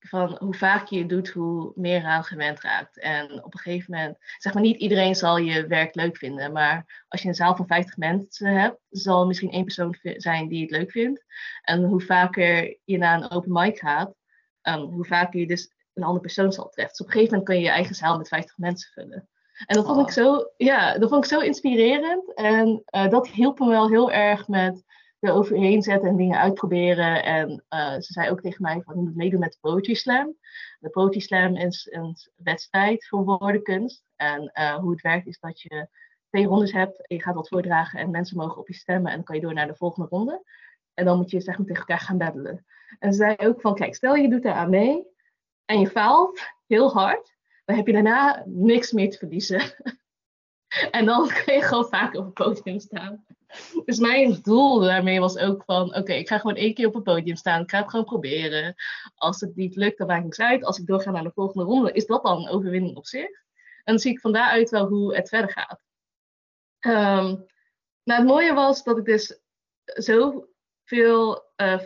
[0.00, 2.98] van hoe vaak je het doet, hoe meer aan gewend raakt.
[2.98, 7.04] En op een gegeven moment, zeg maar niet iedereen zal je werk leuk vinden, maar
[7.08, 10.70] als je een zaal van 50 mensen hebt, zal misschien één persoon zijn die het
[10.70, 11.24] leuk vindt.
[11.62, 14.14] En hoe vaker je naar een open mic gaat,
[14.62, 16.96] um, hoe vaker je dus een andere persoon zal treffen.
[16.96, 19.28] Dus op een gegeven moment kun je je eigen zaal met 50 mensen vullen.
[19.66, 22.34] En dat vond ik zo, ja, dat vond ik zo inspirerend.
[22.34, 24.84] En uh, dat hielp me wel heel erg met
[25.20, 27.24] er overheen zetten en dingen uitproberen.
[27.24, 30.36] En uh, ze zei ook tegen mij van je moet meedoen met de Poetry Slam.
[30.78, 34.04] De Poetry Slam is een wedstrijd voor woordenkunst.
[34.16, 35.88] En uh, hoe het werkt is dat je
[36.28, 37.06] twee rondes hebt.
[37.06, 39.10] En je gaat wat voordragen en mensen mogen op je stemmen.
[39.10, 40.44] En dan kan je door naar de volgende ronde.
[40.94, 42.64] En dan moet je zeg maar tegen elkaar gaan battelen.
[42.98, 45.06] En ze zei ook van kijk, stel je doet daar aan mee.
[45.70, 47.36] En je faalt heel hard.
[47.64, 49.60] Dan heb je daarna niks meer te verliezen.
[50.90, 53.24] en dan kun je gewoon vaak op het podium staan.
[53.84, 57.02] Dus mijn doel daarmee was ook van, oké, ik ga gewoon één keer op het
[57.02, 57.62] podium staan.
[57.62, 58.74] Ik ga het gewoon proberen.
[59.14, 60.64] Als het niet lukt, dan maakt niks uit.
[60.64, 63.30] Als ik doorga naar de volgende ronde, is dat dan een overwinning op zich.
[63.84, 65.80] En dan zie ik van daaruit wel hoe het verder gaat.
[66.80, 67.46] Um,
[68.04, 69.40] het mooie was dat ik dus
[69.84, 71.80] zoveel uh,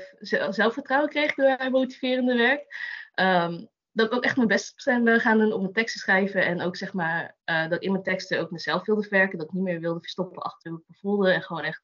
[0.50, 2.76] zelfvertrouwen kreeg door haar motiverende werk.
[3.14, 6.44] Um, dat ik ook echt mijn best ben gaan doen om mijn teksten te schrijven.
[6.44, 9.38] En ook zeg maar uh, dat ik in mijn teksten ook mezelf wilde verwerken.
[9.38, 11.32] Dat ik niet meer wilde verstoppen achter hoe ik me voelde.
[11.32, 11.82] En gewoon echt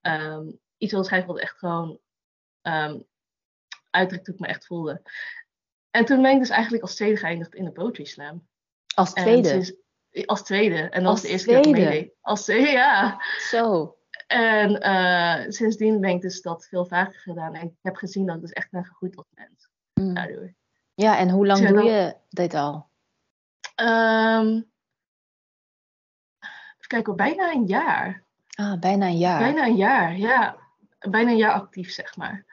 [0.00, 1.98] um, iets wilde schrijven wat echt gewoon
[2.62, 3.04] um,
[3.90, 5.02] uitdrukt hoe ik me echt voelde.
[5.90, 8.48] En toen ben ik dus eigenlijk als tweede geëindigd in de Poetry Slam.
[8.94, 9.80] Als tweede?
[10.24, 10.76] als tweede.
[10.76, 11.62] En dat was de eerste tweede.
[11.62, 12.14] keer dat ik meedeed.
[12.20, 13.22] Als tweede, ja.
[13.38, 13.96] Zo.
[14.26, 17.54] En uh, sindsdien ben ik dus dat veel vaker gedaan.
[17.54, 19.68] En ik heb gezien dat ik dus echt ben gegroeid als mens.
[19.94, 20.14] Mm.
[20.14, 20.54] Daardoor.
[21.02, 22.86] Ja, en hoe lang doe je dit al?
[23.76, 24.48] Um,
[26.78, 28.22] even kijken, bijna een jaar.
[28.54, 29.38] Ah, bijna een jaar.
[29.38, 30.56] Bijna een jaar, ja.
[30.98, 32.44] Bijna een jaar actief, zeg maar.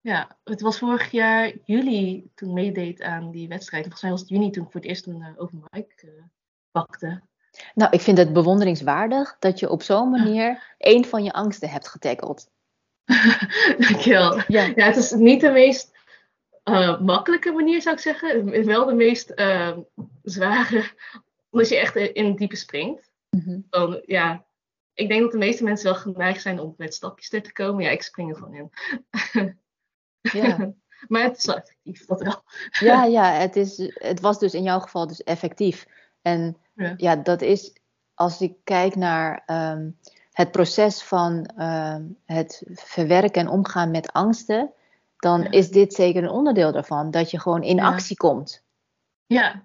[0.00, 3.82] Ja, het was vorig jaar juli toen ik meedeed aan die wedstrijd.
[3.82, 6.10] Volgens mij was het juni toen ik voor het eerst een uh, open mic uh,
[6.70, 7.22] pakte.
[7.74, 11.88] Nou, ik vind het bewonderingswaardig dat je op zo'n manier één van je angsten hebt
[11.88, 12.50] getackeld.
[13.88, 14.42] Dankjewel.
[14.46, 14.62] Ja.
[14.62, 15.97] ja, het is niet de meest
[16.70, 18.64] uh, makkelijke manier zou ik zeggen.
[18.66, 19.76] Wel de meest uh,
[20.22, 20.90] zware,
[21.50, 23.10] als je echt in het diepe springt.
[23.30, 24.46] Mm Dan, ja,
[24.94, 27.84] ik denk dat de meeste mensen wel geneigd zijn om met stapjes er te komen.
[27.84, 28.70] Ja, ik spring er gewoon in.
[30.20, 30.74] ja.
[31.08, 32.42] maar het is wel effectief, dat wel.
[32.90, 35.86] ja, ja het, is, het was dus in jouw geval dus effectief.
[36.22, 37.72] En ja, ja dat is,
[38.14, 39.98] als ik kijk naar um,
[40.32, 44.72] het proces van um, het verwerken en omgaan met angsten
[45.18, 47.10] dan is dit zeker een onderdeel daarvan.
[47.10, 48.64] Dat je gewoon in actie komt.
[49.26, 49.62] Ja.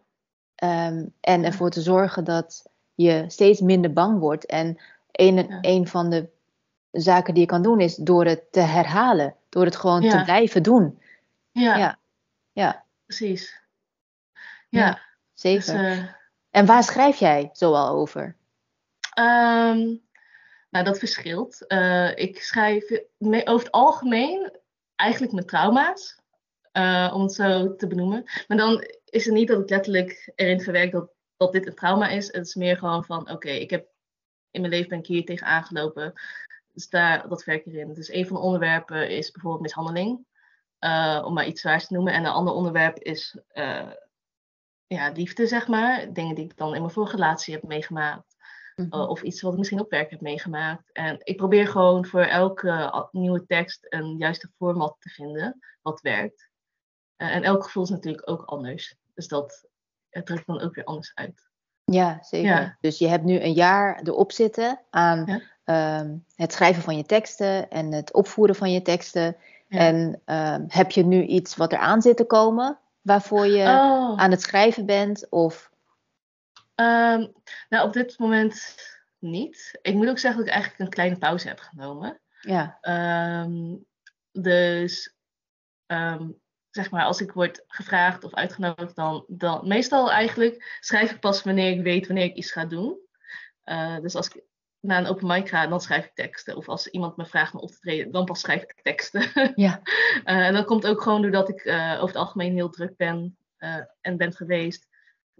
[0.63, 4.45] Um, en ervoor te zorgen dat je steeds minder bang wordt.
[4.45, 4.77] En
[5.11, 6.29] een, een van de
[6.91, 9.35] zaken die je kan doen is door het te herhalen.
[9.49, 11.01] Door het gewoon te blijven doen.
[11.51, 11.77] Ja.
[11.77, 11.99] Ja.
[12.51, 12.83] ja.
[13.05, 13.61] Precies.
[14.69, 14.99] Ja.
[15.33, 15.73] zeker.
[15.73, 16.05] Dus, uh...
[16.49, 18.35] En waar schrijf jij zoal over?
[19.19, 20.01] Um,
[20.69, 21.65] nou, dat verschilt.
[21.67, 24.51] Uh, ik schrijf over het algemeen
[25.03, 26.21] eigenlijk mijn trauma's.
[26.77, 28.23] Uh, om het zo te benoemen.
[28.47, 32.09] Maar dan is het niet dat ik letterlijk erin verwerk dat, dat dit een trauma
[32.09, 32.25] is.
[32.25, 33.87] Het is meer gewoon van, oké, ik heb
[34.51, 36.13] in mijn leven ben ik hier tegen aangelopen.
[36.71, 37.93] Dus daar, dat werk erin.
[37.93, 40.25] Dus een van de onderwerpen is bijvoorbeeld mishandeling.
[40.79, 42.13] Uh, om maar iets zwaars te noemen.
[42.13, 43.91] En een ander onderwerp is uh,
[44.87, 46.13] ja, liefde, zeg maar.
[46.13, 48.32] Dingen die ik dan in mijn vorige relatie heb meegemaakt.
[48.75, 49.01] Mm -hmm.
[49.01, 50.91] uh, of iets wat ik misschien op werk heb meegemaakt.
[50.91, 56.49] En ik probeer gewoon voor elke nieuwe tekst een juiste format te vinden wat werkt.
[57.15, 58.95] en elk gevoel is natuurlijk ook anders.
[59.13, 59.67] Dus dat
[60.09, 61.51] het drukt dan ook weer anders uit.
[61.86, 62.49] Ja, zeker.
[62.49, 62.77] Ja.
[62.79, 65.99] Dus je hebt nu een jaar erop zitten aan ja.
[65.99, 69.36] um, het schrijven van je teksten en het opvoeren van je teksten.
[69.67, 69.77] Ja.
[69.79, 74.17] En um, heb je nu iets wat eraan zit te komen waarvoor je oh.
[74.17, 75.29] aan het schrijven bent?
[75.29, 75.71] Of...
[76.75, 77.33] Um,
[77.69, 78.75] nou, op dit moment
[79.19, 79.79] niet.
[79.81, 82.21] Ik moet ook zeggen dat ik eigenlijk een kleine pauze heb genomen.
[82.39, 82.79] Ja.
[84.31, 85.15] dus
[86.75, 91.43] zeg maar, als ik word gevraagd of uitgenodigd, dan, dan meestal eigenlijk schrijf ik pas
[91.43, 92.97] wanneer ik weet wanneer ik iets ga doen.
[93.65, 94.43] Uh, dus als ik
[94.79, 96.55] naar een open mic ga, dan schrijf ik teksten.
[96.57, 99.31] Of als iemand me vraagt om op te treden, dan pas schrijf ik teksten.
[99.55, 99.81] Ja.
[99.83, 103.38] uh, en dat komt ook gewoon doordat ik uh, over het algemeen heel druk ben
[104.01, 104.88] en ben geweest.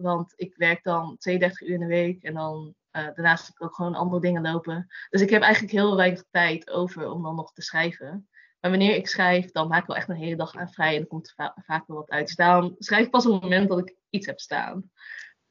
[0.04, 3.76] Want ik werk dan 32 uur in de week en dan daarnaast heb ik ook
[3.76, 4.88] gewoon andere dingen lopen.
[5.10, 8.28] Dus ik heb eigenlijk heel weinig tijd over om dan nog te schrijven.
[8.63, 10.98] Maar wanneer ik schrijf, dan maak ik wel echt een hele dag aan vrij en
[10.98, 12.26] dan komt er va vaak wel wat uit.
[12.26, 14.92] Dus daarom schrijf ik pas op het moment dat ik iets heb staan.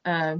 [0.03, 0.33] Uh,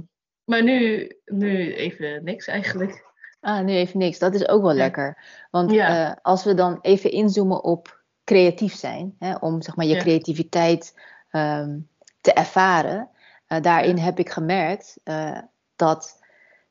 [0.43, 3.11] maar nu, nu even niks eigenlijk.
[3.39, 4.19] Ah, nu even niks.
[4.19, 5.23] Dat is ook wel lekker.
[5.51, 6.09] Want ja.
[6.09, 10.01] uh, als we dan even inzoomen op creatief zijn, hè, om zeg maar je ja.
[10.01, 10.99] creativiteit
[11.31, 11.89] um,
[12.21, 13.09] te ervaren,
[13.53, 15.37] uh, daarin heb ik gemerkt uh,
[15.75, 16.19] dat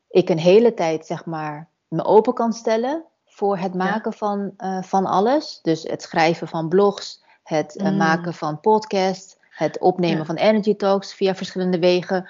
[0.09, 4.17] ik een hele tijd zeg maar me open kan stellen voor het maken ja.
[4.17, 5.59] van, uh, van alles.
[5.61, 7.97] Dus het schrijven van blogs, het mm.
[7.97, 10.25] maken van podcasts, het opnemen ja.
[10.25, 12.29] van energy talks via verschillende wegen.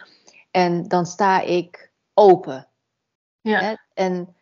[0.52, 2.68] En dan sta ik open.
[3.42, 3.60] Ja.
[3.60, 3.74] Hè?
[3.94, 4.36] En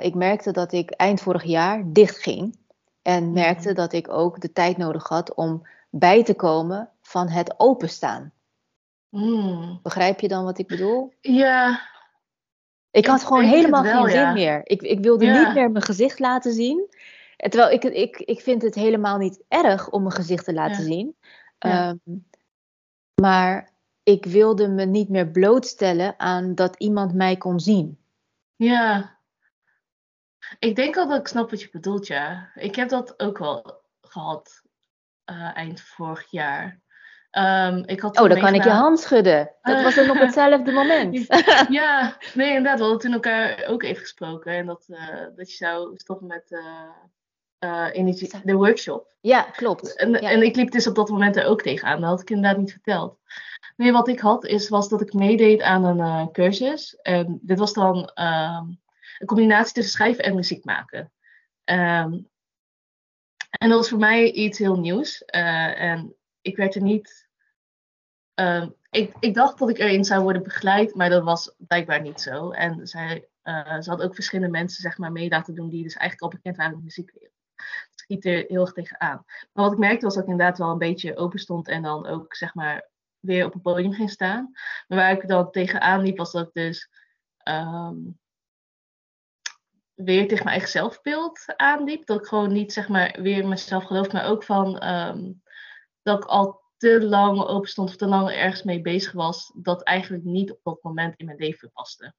[0.00, 2.58] ik merkte dat ik eind vorig jaar dicht ging.
[3.02, 3.74] En merkte mm.
[3.74, 8.32] dat ik ook de tijd nodig had om bij te komen van het openstaan.
[9.16, 9.78] Mm.
[9.82, 11.12] Begrijp je dan wat ik bedoel?
[11.20, 11.80] Ja,
[12.90, 14.32] ik had gewoon helemaal wel, geen zin ja.
[14.32, 14.60] meer.
[14.64, 15.44] Ik, ik wilde ja.
[15.44, 16.88] niet meer mijn gezicht laten zien.
[17.36, 20.88] Terwijl ik, ik, ik vind het helemaal niet erg om mijn gezicht te laten ja.
[20.88, 21.16] zien.
[21.58, 22.26] Um,
[23.14, 23.70] maar
[24.02, 27.98] ik wilde me niet meer blootstellen aan dat iemand mij kon zien.
[28.56, 29.18] Ja.
[30.58, 32.50] Ik denk al dat ik snap wat je bedoelt, ja.
[32.54, 34.62] Ik heb dat ook wel gehad
[35.30, 36.80] uh, eind vorig jaar.
[37.32, 39.50] Um, ik had oh, dan kan ik je hand schudden.
[39.62, 41.26] Dat was dan op hetzelfde moment.
[41.68, 42.78] ja, nee, inderdaad.
[42.78, 44.52] We hadden toen elkaar ook even gesproken.
[44.52, 44.98] En dat, uh,
[45.36, 49.14] dat je zou stoppen met uh, uh, de workshop.
[49.20, 49.96] Ja, klopt.
[49.96, 50.18] En, ja.
[50.18, 52.00] en ik liep dus op dat moment er ook tegenaan.
[52.00, 53.18] Dat had ik inderdaad niet verteld.
[53.76, 56.96] Nee, wat ik had, is, was dat ik meedeed aan een cursus.
[57.02, 58.80] En dit was dan um,
[59.18, 61.12] een combinatie tussen schrijven en muziek maken.
[61.64, 62.28] Um,
[63.50, 65.24] en dat was voor mij iets heel nieuws.
[65.24, 67.26] en ik werd er niet
[68.40, 72.20] Uh, ik, ik, dacht dat ik erin zou worden begeleid, maar dat was blijkbaar niet
[72.20, 72.50] zo.
[72.50, 75.94] En zij, uh, ze had ook verschillende mensen zeg maar, mee laten doen die dus
[75.94, 77.32] eigenlijk al bekend waren in de muziekwereld.
[77.94, 79.24] Ik liep er heel erg tegenaan.
[79.26, 82.06] Maar wat ik merkte was dat ik inderdaad wel een beetje open stond en dan
[82.06, 84.50] ook zeg maar weer op het podium ging staan.
[84.86, 86.90] Maar waar ik dan tegenaan liep was dat ik dus
[87.48, 88.18] um,
[89.94, 92.06] weer tegen mijn eigen zelfbeeld aanliep.
[92.06, 95.42] Dat ik gewoon niet zeg maar weer mezelf geloof, maar ook van um,
[96.06, 99.82] dat ik al te lang open stond of te lang ergens mee bezig was, dat
[99.82, 102.14] eigenlijk niet op dat moment in mijn leven paste.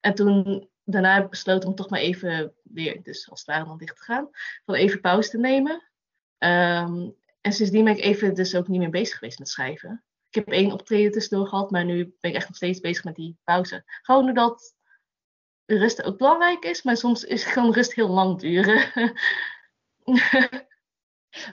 [0.00, 3.64] En toen daarna heb ik besloten om toch maar even weer, dus als het ware
[3.64, 4.28] dan dicht te gaan,
[4.64, 5.72] van even pauze te nemen.
[6.38, 10.04] Um, en sindsdien ben ik even dus ook niet meer bezig geweest met schrijven.
[10.28, 13.14] Ik heb één optreden tussendoor gehad, maar nu ben ik echt nog steeds bezig met
[13.14, 13.82] die pauze.
[13.86, 14.74] Gewoon doordat
[15.66, 18.90] rust ook belangrijk is, maar soms is gewoon rust heel lang duren.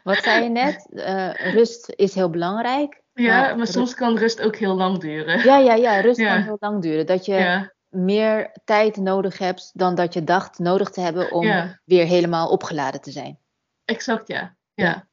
[0.04, 0.88] Wat zei je net?
[0.90, 3.02] Uh, rust is heel belangrijk.
[3.14, 5.44] Ja, maar, maar soms kan rust ook heel lang duren.
[5.44, 6.00] Ja, ja, ja.
[6.00, 6.34] Rust ja.
[6.34, 7.06] kan heel lang duren.
[7.06, 7.74] Dat je ja.
[7.88, 11.80] meer tijd nodig hebt dan dat je dacht nodig te hebben om ja.
[11.86, 13.40] weer helemaal opgeladen te zijn.
[13.86, 14.56] Exact, ja.
[14.74, 15.08] ja.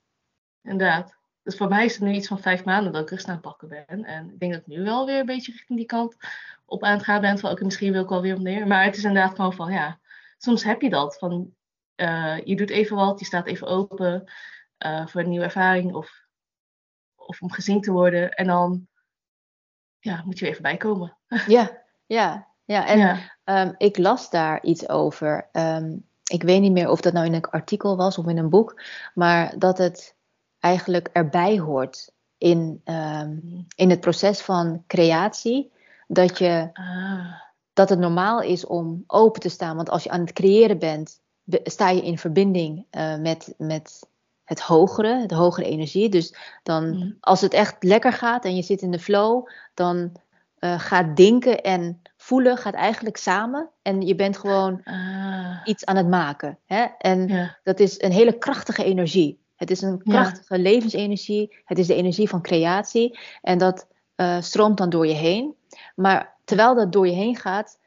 [0.63, 1.15] Inderdaad.
[1.43, 3.43] Dus voor mij is het nu iets van vijf maanden dat ik rust aan het
[3.43, 4.05] pakken ben.
[4.05, 6.17] En ik denk dat ik nu wel weer een beetje richting die kant
[6.65, 7.39] op aan het gaan ben.
[7.39, 8.67] Van oké, misschien wil ik wel weer opnieuw.
[8.67, 9.99] Maar het is inderdaad gewoon van ja,
[10.39, 11.19] soms heb je dat.
[11.19, 11.55] Van
[11.97, 14.33] uh, je doet even wat, je staat even open
[14.79, 16.11] uh, voor een nieuwe ervaring of,
[17.15, 18.31] of om gezien te worden.
[18.31, 18.87] En dan
[19.99, 21.17] ja, moet je even bijkomen.
[21.47, 22.87] Ja, ja, ja.
[22.87, 23.37] En ja.
[23.45, 25.49] Um, ik las daar iets over.
[25.53, 28.51] Um, ik weet niet meer of dat nou in een artikel was of in een
[28.51, 28.83] boek,
[29.15, 30.17] maar dat het
[30.59, 35.73] eigenlijk erbij hoort in, um, in het proces van creatie.
[36.07, 37.41] Dat je ah.
[37.73, 39.77] dat het normaal is om open te staan.
[39.77, 44.09] Want als je aan het creëren bent, sta je in verbinding uh, met, met
[44.47, 46.09] het hogere, de hogere energie.
[46.09, 47.17] Dus dan, mm.
[47.21, 50.13] als het echt lekker gaat en je zit in de flow, dan
[50.61, 53.69] uh, gaat denken en voelen gaat eigenlijk samen.
[53.83, 55.61] En je bent gewoon ah.
[55.65, 56.59] iets aan het maken.
[56.67, 56.87] Hè?
[56.99, 59.45] En dat is een hele krachtige energie.
[59.57, 61.57] Het is een krachtige levensenergie.
[61.65, 63.19] Het is de energie van creatie.
[63.43, 63.87] En dat
[64.17, 65.55] uh, stroomt dan door je heen.
[65.95, 67.79] Maar terwijl dat door je heen gaat,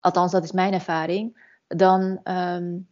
[0.00, 2.88] althans dat is mijn ervaring, dan um,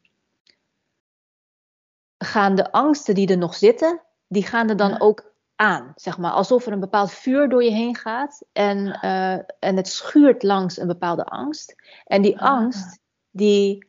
[2.34, 5.92] gaan de angsten die er nog zitten, die gaan er dan ook aan.
[5.96, 6.30] Zeg maar.
[6.30, 10.78] Alsof er een bepaald vuur door je heen gaat en, uh, en het schuurt langs
[10.78, 11.74] een bepaalde angst.
[12.04, 12.48] En die ah.
[12.48, 12.98] angst,
[13.30, 13.86] die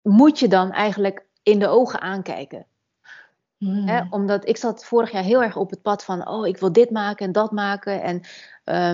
[0.00, 2.66] moet je dan eigenlijk in de ogen aankijken.
[3.56, 4.06] Hmm.
[4.10, 6.90] omdat ik zat vorig jaar heel erg op het pad van, oh, ik wil dit
[6.90, 8.02] maken en dat maken.
[8.02, 8.20] En,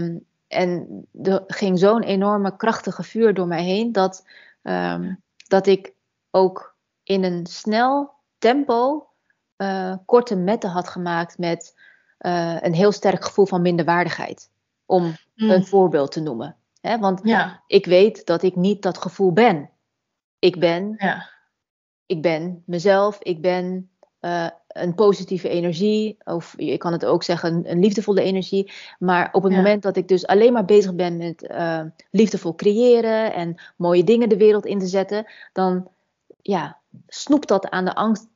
[0.02, 4.26] um, en er ging zo'n enorme krachtige vuur door mij heen, dat,
[4.62, 5.94] um, dat ik
[6.30, 9.09] ook in een snel tempo
[9.57, 11.74] uh, korte metten had gemaakt met
[12.20, 14.51] uh, een heel sterk gevoel van minderwaardigheid.
[14.86, 15.51] Om hmm.
[15.51, 16.57] een voorbeeld te noemen.
[16.80, 16.99] Hè?
[16.99, 17.62] Want ja.
[17.66, 19.70] ik weet dat ik niet dat gevoel ben.
[20.39, 21.28] Ik ben, ja.
[22.07, 27.70] ik ben mezelf, ik ben uh, een positieve energie, of je kan het ook zeggen,
[27.70, 28.72] een, liefdevolle energie.
[28.99, 31.80] Maar op het moment dat ik dus alleen maar bezig ben met uh,
[32.11, 35.89] liefdevol creëren en mooie dingen de wereld in te zetten, dan
[36.43, 38.26] ja, snoept dat aan de angst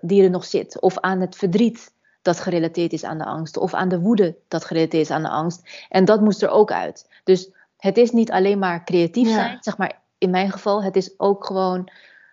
[0.00, 3.74] die er nog zit, of aan het verdriet dat gerelateerd is aan de angst, of
[3.74, 5.86] aan de woede dat gerelateerd is aan de angst.
[5.88, 7.20] En dat moest er ook uit.
[7.24, 11.18] Dus het is niet alleen maar creatief zijn, zeg maar in mijn geval, het is
[11.18, 11.90] ook gewoon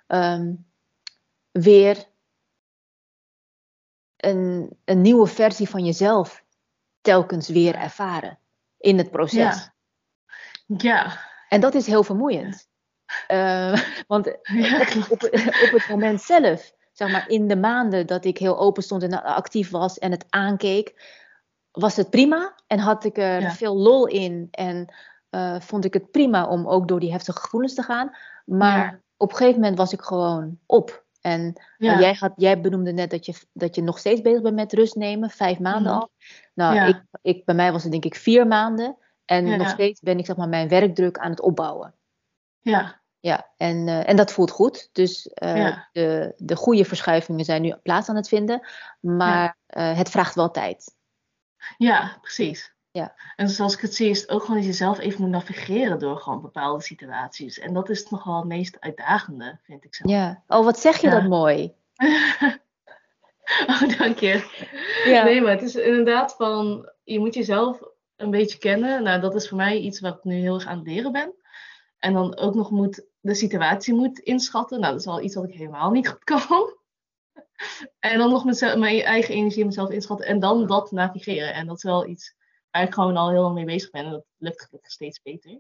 [0.08, 0.66] um,
[1.52, 2.08] weer
[4.18, 6.44] een, een nieuwe versie van jezelf
[7.02, 8.40] telkens weer ervaren
[8.78, 9.72] in het proces.
[10.66, 10.78] Ja.
[10.78, 11.20] ja.
[11.50, 12.68] En dat is heel vermoeiend.
[13.28, 14.28] Uh, want
[15.10, 15.24] op,
[15.64, 19.24] op, het moment zelf, zeg maar in de maanden dat ik heel open stond en
[19.24, 20.94] actief was en het aankeek,
[21.72, 24.94] was het prima en had ik er veel lol in en
[25.30, 28.16] uh, vond ik het prima om ook door die heftige gevoelens te gaan.
[28.46, 31.06] Maar op een gegeven moment was ik gewoon op.
[31.22, 34.74] En jij, had, jij benoemde net dat je, dat je nog steeds bezig bent met
[34.74, 36.02] rust nemen, vijf maanden mhm.
[36.02, 36.10] al.
[36.54, 38.98] Nou, ik, ik, bij mij was het denk ik vier maanden.
[39.26, 41.94] En nog steeds ben ik zeg maar mijn werkdruk aan het opbouwen.
[42.60, 43.02] Ja.
[43.24, 44.90] Ja, en, uh, en dat voelt goed.
[44.92, 48.68] Dus uh, de, de goede verschuivingen zijn nu plaats aan het vinden.
[49.00, 50.96] Maar uh, het vraagt wel tijd.
[51.78, 52.74] Ja, precies.
[52.92, 53.16] Ja.
[53.36, 56.00] En zoals ik het zie, is het ook gewoon dat je zelf even moet navigeren
[56.00, 57.60] door gewoon bepaalde situaties.
[57.60, 60.12] En dat is nog wel het meest uitdagende, vind ik zelf.
[60.12, 60.44] Ja.
[60.48, 61.74] Oh, wat zeg je dat mooi.
[63.68, 64.44] oh, dank je.
[65.06, 65.24] Ja.
[65.24, 67.80] Nee, maar het is inderdaad van, je moet jezelf
[68.16, 69.04] een beetje kennen.
[69.04, 71.34] Nou, dat is voor mij iets wat ik nu heel erg aan het leren ben.
[72.04, 74.80] En dan ook nog moet, de situatie moet inschatten.
[74.80, 76.74] Nou, dat is al iets wat ik helemaal niet goed kan.
[78.00, 80.28] en dan nog mijn eigen energie en mezelf inschatten.
[80.28, 81.54] En dan dat navigeren.
[81.54, 82.36] En dat is wel iets
[82.72, 84.06] waar ik gewoon al heel lang mee bezig ben.
[84.06, 85.52] En dat lukt gelukkig steeds beter.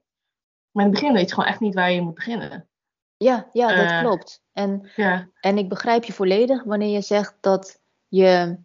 [0.71, 2.69] Maar in het begin weet je gewoon echt niet waar je moet beginnen.
[3.17, 4.41] Ja, ja dat uh, klopt.
[4.51, 5.29] En, ja.
[5.39, 8.57] en ik begrijp je volledig wanneer je zegt dat je,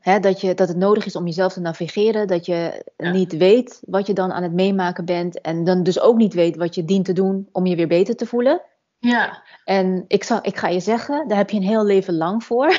[0.00, 2.26] hè, dat, je dat het nodig is om jezelf te navigeren.
[2.26, 3.10] Dat je ja.
[3.10, 5.40] niet weet wat je dan aan het meemaken bent.
[5.40, 8.16] En dan dus ook niet weet wat je dient te doen om je weer beter
[8.16, 8.62] te voelen.
[8.98, 9.42] Ja.
[9.64, 12.78] En ik, zal, ik ga je zeggen, daar heb je een heel leven lang voor.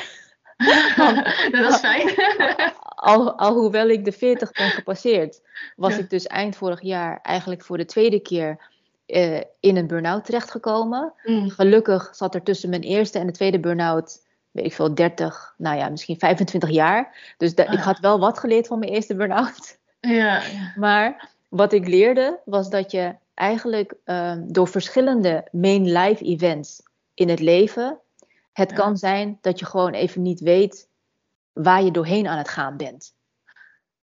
[1.50, 2.14] dat is fijn.
[2.84, 5.40] al, alhoewel ik de 40 ben gepasseerd,
[5.76, 8.70] was ik dus eind vorig jaar eigenlijk voor de tweede keer
[9.06, 11.12] uh, in een burn-out terechtgekomen.
[11.24, 11.50] Mm.
[11.50, 14.18] Gelukkig zat er tussen mijn eerste en de tweede burn-out,
[14.52, 17.34] weet ik veel, 30, nou ja, misschien 25 jaar.
[17.36, 17.84] Dus ik ah.
[17.84, 19.80] had wel wat geleerd van mijn eerste burn-out.
[20.00, 20.72] Ja, ja.
[20.76, 26.82] Maar wat ik leerde was dat je eigenlijk uh, door verschillende main life events
[27.14, 27.98] in het leven,
[28.52, 28.76] het ja.
[28.76, 30.88] kan zijn dat je gewoon even niet weet
[31.52, 33.14] waar je doorheen aan het gaan bent.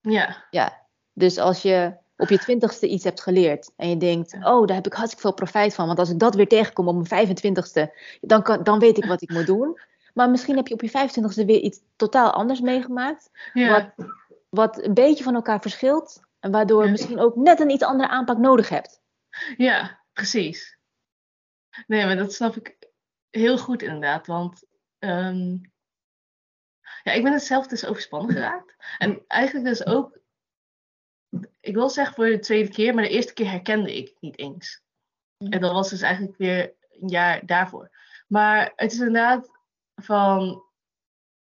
[0.01, 0.45] Ja.
[0.49, 0.81] Ja,
[1.13, 4.85] dus als je op je twintigste iets hebt geleerd en je denkt, oh, daar heb
[4.85, 8.43] ik hartstikke veel profijt van, want als ik dat weer tegenkom op mijn 25ste, dan,
[8.43, 9.79] kan, dan weet ik wat ik moet doen.
[10.17, 13.93] Maar misschien heb je op je 25ste weer iets totaal anders meegemaakt, ja.
[13.95, 14.07] wat,
[14.49, 18.09] wat een beetje van elkaar verschilt en waardoor je misschien ook net een iets andere
[18.09, 19.01] aanpak nodig hebt.
[19.57, 20.77] Ja, precies.
[21.87, 22.77] Nee, maar dat snap ik
[23.29, 24.63] heel goed inderdaad, want
[24.99, 25.71] um,
[27.03, 28.75] ja, ik ben het zelf dus overspannen geraakt.
[28.97, 30.19] En eigenlijk dus ook,
[31.59, 34.81] ik wil zeggen voor de tweede keer, maar de eerste keer herkende ik niet eens.
[35.37, 35.51] Mhm.
[35.51, 37.89] En dat was dus eigenlijk weer een jaar daarvoor.
[38.27, 39.56] Maar het is inderdaad
[40.01, 40.63] van,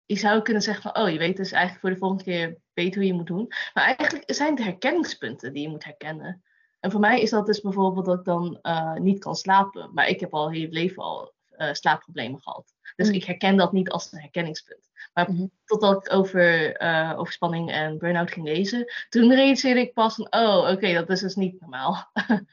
[0.06, 2.96] je zou kunnen zeggen van, oh, je weet dus eigenlijk voor de volgende keer beter
[2.96, 3.48] hoe je moet doen.
[3.74, 6.44] Maar eigenlijk zijn het herkenningspunten die je moet herkennen.
[6.80, 9.94] En voor mij is dat dus bijvoorbeeld dat ik dan uh, niet kan slapen.
[9.94, 12.74] Maar ik heb al heel leven al uh, slaapproblemen gehad.
[12.96, 13.14] Dus mm.
[13.14, 14.90] ik herken dat niet als een herkenningspunt.
[15.14, 15.52] Maar mm -hmm.
[15.66, 20.70] totdat ik over uh, overspanning en burn-out ging lezen, toen realiseerde ik pas van, oh,
[20.72, 22.12] oké, dat is dus niet normaal.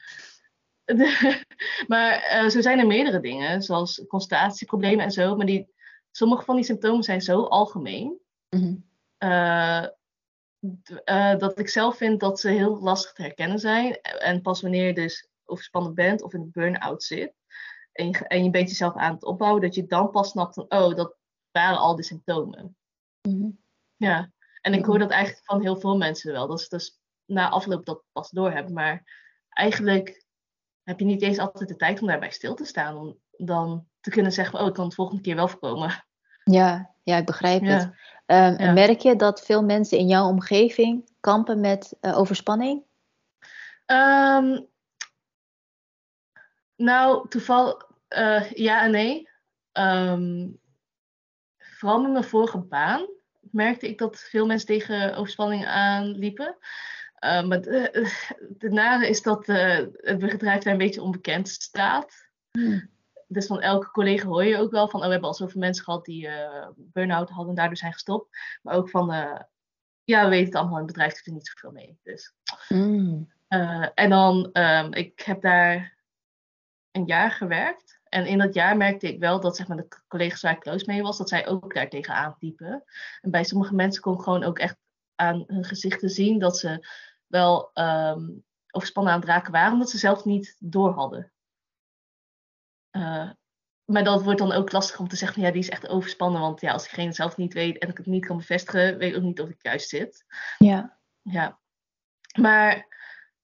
[1.87, 5.35] maar zo zijn er meerdere dingen, zoals concentratieproblemen en zo.
[5.35, 5.73] Maar die,
[6.11, 8.19] sommige van die symptomen zijn zo algemeen.
[8.49, 8.89] Mm -hmm.
[9.23, 9.85] Uh,
[11.37, 14.01] dat ik zelf vind dat ze heel lastig te herkennen zijn.
[14.01, 17.33] En pas wanneer je dus overspannen bent of in een burn-out zit.
[17.91, 19.61] En je, en je bent jezelf aan het opbouwen.
[19.61, 21.15] Dat je dan pas snapt van, oh, dat
[21.51, 22.77] waren al die symptomen.
[23.21, 23.59] Mm-hmm.
[23.95, 24.31] Ja,
[24.61, 26.47] en ik hoor dat eigenlijk van heel veel mensen wel.
[26.47, 28.73] Dat ze dus na afloop dat pas doorhebben.
[28.73, 29.03] Maar
[29.49, 30.25] eigenlijk
[30.83, 32.97] heb je niet eens altijd de tijd om daarbij stil te staan.
[32.97, 36.03] Om dan te kunnen zeggen, oh, ik kan het volgende keer wel voorkomen.
[36.43, 37.83] Ja, ja ik begrijp het.
[38.25, 38.71] Um, ja.
[38.71, 42.83] Merk je dat veel mensen in jouw omgeving kampen met uh, overspanning?
[43.85, 44.67] Um,
[46.75, 49.29] nou, toevallig uh, ja en nee.
[49.73, 50.59] Um,
[51.57, 53.07] vooral met mijn vorige baan
[53.39, 56.57] merkte ik dat veel mensen tegen overspanning aanliepen.
[57.19, 58.09] Uh, maar de,
[58.57, 62.29] de nare is dat het bedrijf daar een beetje onbekend staat.
[62.51, 62.89] Hmm
[63.33, 65.83] dus van elke collega hoor je ook wel van, oh, we hebben al zoveel mensen
[65.83, 68.37] gehad die uh, burn-out hadden en daardoor zijn gestopt.
[68.61, 69.39] Maar ook van, uh,
[70.03, 71.99] ja, we weten het allemaal, het bedrijf doet er niet zoveel mee.
[72.03, 72.33] Dus.
[72.69, 73.31] Mm.
[73.49, 75.97] Uh, en dan, um, ik heb daar
[76.91, 77.99] een jaar gewerkt.
[78.03, 80.85] En in dat jaar merkte ik wel dat zeg maar, de collega's waar ik close
[80.87, 82.83] mee was, dat zij ook daar tegenaan liepen.
[83.21, 84.77] En bij sommige mensen kon ik gewoon ook echt
[85.15, 86.87] aan hun gezichten zien dat ze
[87.27, 91.31] wel um, overspannen aan het raken waren, omdat ze zelf niet door hadden.
[92.91, 93.31] Uh,
[93.85, 96.41] maar dat wordt dan ook lastig om te zeggen, ja, die is echt overspannen.
[96.41, 99.17] Want ja, als diegene zelf niet weet en ik het niet kan bevestigen, weet ik
[99.17, 100.25] ook niet of ik juist zit.
[100.57, 100.99] Ja.
[101.21, 101.59] Ja.
[102.39, 102.87] Maar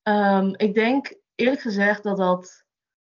[0.03, 2.65] um, ik denk eerlijk gezegd dat dat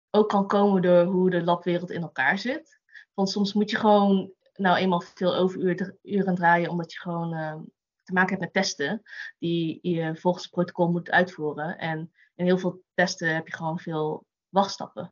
[0.09, 2.79] ook kan komen door hoe de labwereld in elkaar zit.
[3.13, 7.55] Want soms moet je gewoon nou eenmaal veel overuren draaien, omdat je gewoon uh,
[8.03, 9.01] te maken hebt met testen
[9.37, 11.77] die je volgens het protocol moet uitvoeren.
[11.77, 15.11] En in heel veel testen heb je gewoon veel wachtstappen.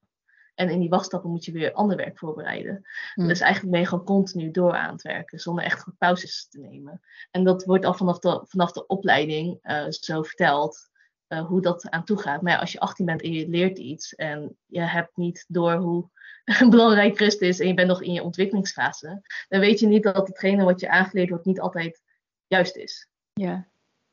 [0.55, 2.85] En in die wachtstappen moet je weer ander werk voorbereiden.
[3.15, 3.27] Mm.
[3.27, 7.01] Dus eigenlijk ben je gewoon continu door aan het werken, zonder echt pauzes te nemen.
[7.31, 10.89] En dat wordt al vanaf de, vanaf de opleiding uh, zo verteld.
[11.27, 12.41] Uh, hoe dat aan toe gaat.
[12.41, 15.73] Maar ja, als je 18 bent en je leert iets en je hebt niet door
[15.73, 16.09] hoe
[16.69, 20.27] belangrijk rust is en je bent nog in je ontwikkelingsfase, dan weet je niet dat
[20.27, 22.01] hetgene wat je aangeleerd wordt niet altijd
[22.47, 23.07] juist is.
[23.33, 23.67] Ja.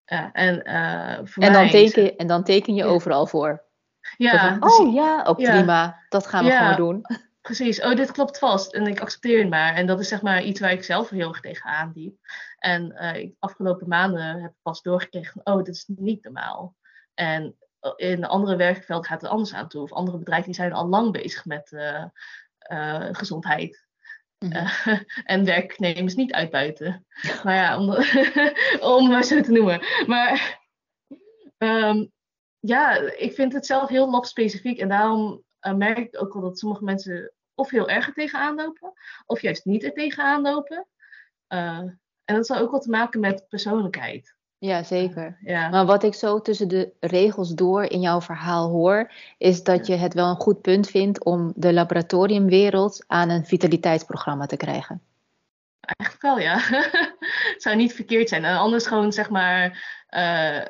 [0.07, 0.55] Uh, en,
[1.29, 3.65] voor en, dan mij teken, en dan teken je overal voor.
[4.17, 4.57] Ja.
[4.61, 6.03] oh ja, ook prima.
[6.09, 7.07] Dat gaan we gewoon doen.
[7.43, 7.83] Precies.
[7.83, 8.73] Oh, dit klopt vast.
[8.73, 9.75] En ik accepteer het maar.
[9.75, 12.17] En dat is zeg maar iets waar ik zelf heel erg tegenaan diep.
[12.59, 16.75] En uh, afgelopen maanden heb ik pas doorgekregen van, oh, dit is niet normaal.
[17.15, 19.83] En eh, in andere werkveld gaat het anders aan toe.
[19.83, 22.05] Of andere bedrijven die zijn al lang bezig met uh,
[22.73, 23.87] uh, gezondheid.
[24.39, 25.05] Mm -hmm.
[25.25, 27.07] en werknemers niet uitbuiten.
[27.43, 27.97] maar ja, om,
[28.97, 29.85] om maar zo te noemen.
[30.07, 30.61] Maar
[31.59, 32.13] um,
[32.63, 34.79] ja, ik vind het zelf heel labspecifiek.
[34.79, 38.55] En daarom uh, merk ik ook wel dat sommige mensen of heel erg er tegenaan
[38.55, 38.93] lopen,
[39.27, 40.87] of juist niet er tegenaan lopen.
[41.49, 41.79] Uh,
[42.25, 44.35] en dat zal ook wel te maken met persoonlijkheid.
[44.59, 45.39] Ja, zeker.
[45.41, 45.69] Ja.
[45.69, 49.95] Maar wat ik zo tussen de regels door in jouw verhaal hoor, is dat je
[49.95, 55.03] het wel een goed punt vindt om de laboratoriumwereld aan een vitaliteitsprogramma te krijgen.
[55.81, 56.59] Eigenlijk wel, ja.
[57.53, 58.45] het zou niet verkeerd zijn.
[58.45, 59.65] En anders gewoon, zeg maar,
[60.11, 60.65] uh,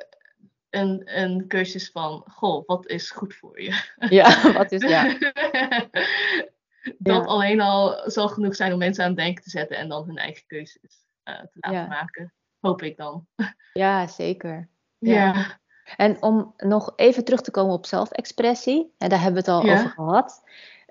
[0.73, 3.83] een, een cursus van, goh, wat is goed voor je?
[4.19, 5.17] Ja, wat is, ja.
[6.99, 10.07] dat alleen al zal genoeg zijn om mensen aan het denken te zetten en dan
[10.07, 11.87] hun eigen keuzes uh, te laten ja.
[11.87, 12.33] maken.
[12.61, 13.27] Hoop ik dan.
[13.73, 14.69] Ja, zeker.
[14.99, 15.15] Ja.
[15.15, 15.61] ja.
[15.97, 19.73] En om nog even terug te komen op zelfexpressie, en daar hebben we het al
[19.73, 20.43] over gehad.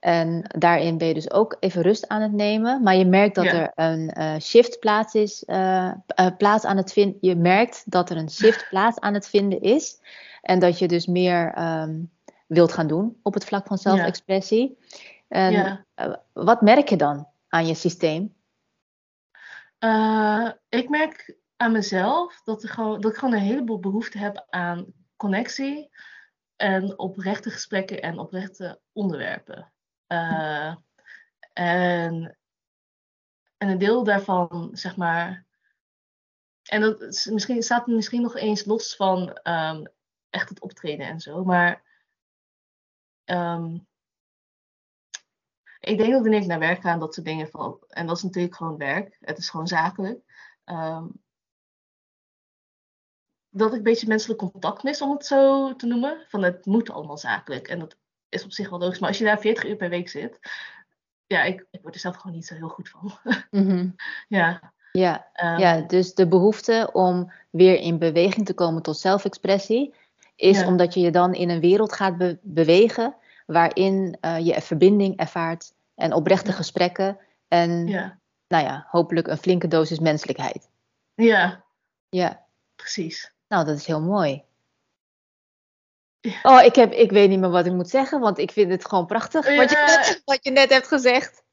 [0.01, 2.83] En daarin ben je dus ook even rust aan het nemen.
[2.83, 5.43] Maar je merkt dat er een uh, shift plaats is.
[5.47, 7.17] Uh, uh, plaats aan het vinden.
[7.21, 9.99] Je merkt dat er een shift plaats aan het vinden is.
[10.41, 12.11] En dat je dus meer um,
[12.47, 14.77] wilt gaan doen op het vlak van zelfexpressie.
[15.27, 15.85] En
[16.33, 18.33] wat merk je dan aan je systeem?
[20.69, 24.85] ik merk aan mezelf dat, gewoon, dat ik gewoon een heleboel behoefte heb aan
[25.15, 25.89] connectie.
[26.55, 29.71] En oprechte gesprekken en oprechte onderwerpen.
[30.11, 30.75] Uh,
[31.53, 32.37] en,
[33.57, 35.45] en een deel daarvan, zeg maar.
[36.63, 39.87] En dat is, misschien, staat misschien nog eens los van um,
[40.29, 41.43] echt het optreden en zo.
[41.43, 41.83] Maar
[43.25, 43.87] um,
[45.79, 47.83] ik denk dat wanneer ik naar werk ga dat soort dingen van.
[47.87, 49.17] En dat is natuurlijk gewoon werk.
[49.19, 50.23] Het is gewoon zakelijk.
[50.65, 51.23] Um,
[53.49, 56.25] dat ik een beetje menselijk contact mis, om het zo te noemen.
[56.27, 57.67] Van het moet allemaal zakelijk.
[57.67, 57.97] En dat
[58.31, 58.99] is op zich wel logisch.
[58.99, 60.39] Maar als je daar 40 uur per week zit,
[61.27, 63.11] ja, ik, ik word er zelf gewoon niet zo heel goed van.
[63.61, 63.89] Mhm.
[64.27, 64.71] ja.
[64.91, 69.93] Ja, ehm, ja, dus de behoefte om weer in beweging te komen tot zelfexpressie,
[70.35, 70.67] is Ja.
[70.67, 73.15] omdat je je dan in een wereld gaat be- bewegen
[73.45, 76.55] waarin eh, je verbinding ervaart en oprechte Ja.
[76.55, 77.17] gesprekken
[77.47, 78.17] en, ja.
[78.47, 80.69] nou ja, hopelijk een flinke dosis menselijkheid.
[81.15, 81.63] ja,
[82.09, 83.33] Ja, precies.
[83.47, 84.43] nou, dat is heel mooi.
[86.43, 88.87] Oh, ik, heb, ik weet niet meer wat ik moet zeggen, want ik vind het
[88.87, 91.43] gewoon prachtig wat, je net, wat je net hebt gezegd.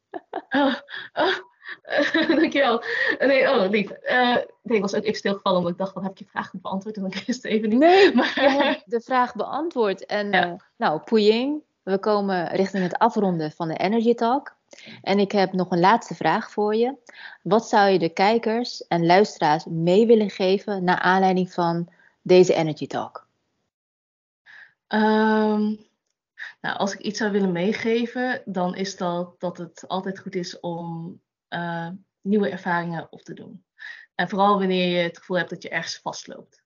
[0.50, 0.74] Oh,
[1.12, 1.36] oh,
[2.40, 2.82] dankjewel.
[3.18, 3.90] Nee, oh, lief.
[3.90, 6.50] Eh, nee, ik was ook even stilgevallen omdat ik dacht, wat heb ik je vraag
[6.52, 6.96] beantwoord?
[6.96, 7.78] En dan wist het even niet.
[7.78, 10.06] Nee, Maar, je hebt de vraag beantwoord.
[10.06, 10.44] En Ja.
[10.44, 14.56] eh, nou, Puying, we komen richting het afronden van de Energy Talk.
[15.02, 16.94] En ik heb nog een laatste vraag voor je.
[17.42, 21.88] Wat zou je de kijkers en luisteraars mee willen geven naar aanleiding van
[22.22, 23.26] deze Energy Talk?
[24.88, 25.74] Ehm,
[26.60, 30.60] nou, als ik iets zou willen meegeven, dan is dat dat het altijd goed is
[30.60, 31.88] om eh,
[32.20, 33.64] nieuwe ervaringen op te doen.
[34.14, 36.62] En vooral wanneer je het gevoel hebt dat je ergens vastloopt.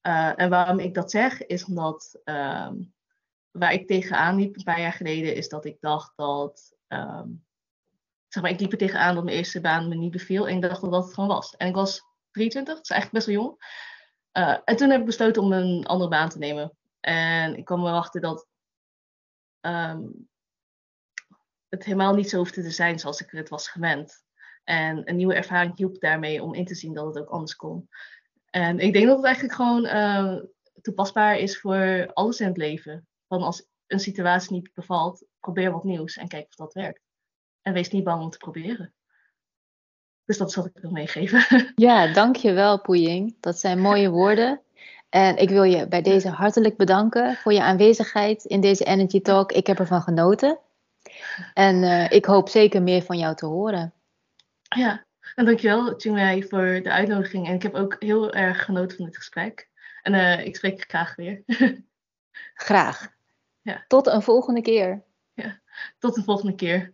[0.00, 2.74] Eh, en waarom ik dat zeg, is omdat ehm,
[3.50, 6.76] waar ik tegenaan liep een paar jaar geleden, is dat ik dacht dat.
[6.88, 7.28] ehm,
[8.28, 10.48] zeg maar, ik liep er tegenaan dat mijn eerste baan me niet beviel.
[10.48, 11.56] En ik dacht dat het gewoon was.
[11.56, 13.56] En ik was 23, dat is eigenlijk best wel jong.
[14.32, 16.76] Eh, en toen heb ik besloten om een andere baan te nemen.
[17.04, 18.46] En ik kwam erachter dat
[19.60, 20.02] ehm,
[21.68, 24.24] het helemaal niet zo hoefde te zijn zoals ik het was gewend.
[24.64, 27.88] En een nieuwe ervaring hielp daarmee om in te zien dat het ook anders kon.
[28.50, 30.36] En ik denk dat het eigenlijk gewoon eh,
[30.80, 33.06] toepasbaar is voor alles in het leven.
[33.28, 37.00] Van als een situatie niet bevalt, probeer wat nieuws en kijk of dat werkt.
[37.62, 38.94] En wees niet bang om te proberen.
[40.24, 41.72] Dus dat wat ik wil meegeven.
[41.74, 43.36] Ja, dankjewel Puying.
[43.40, 44.63] Dat zijn mooie woorden.
[45.14, 49.52] En ik wil je bij deze hartelijk bedanken voor je aanwezigheid in deze Energy Talk.
[49.52, 50.58] Ik heb ervan genoten.
[51.52, 53.92] En eh, ik hoop zeker meer van jou te horen.
[54.62, 55.04] Ja,
[55.34, 57.48] en dankjewel Chingwei voor de uitnodiging.
[57.48, 59.68] En ik heb ook heel erg genoten van dit gesprek.
[60.02, 61.42] En eh, ik spreek graag weer.
[62.54, 63.08] Graag.
[63.60, 63.84] Ja.
[63.88, 65.04] Tot een volgende keer.
[65.98, 66.93] Tot de volgende keer.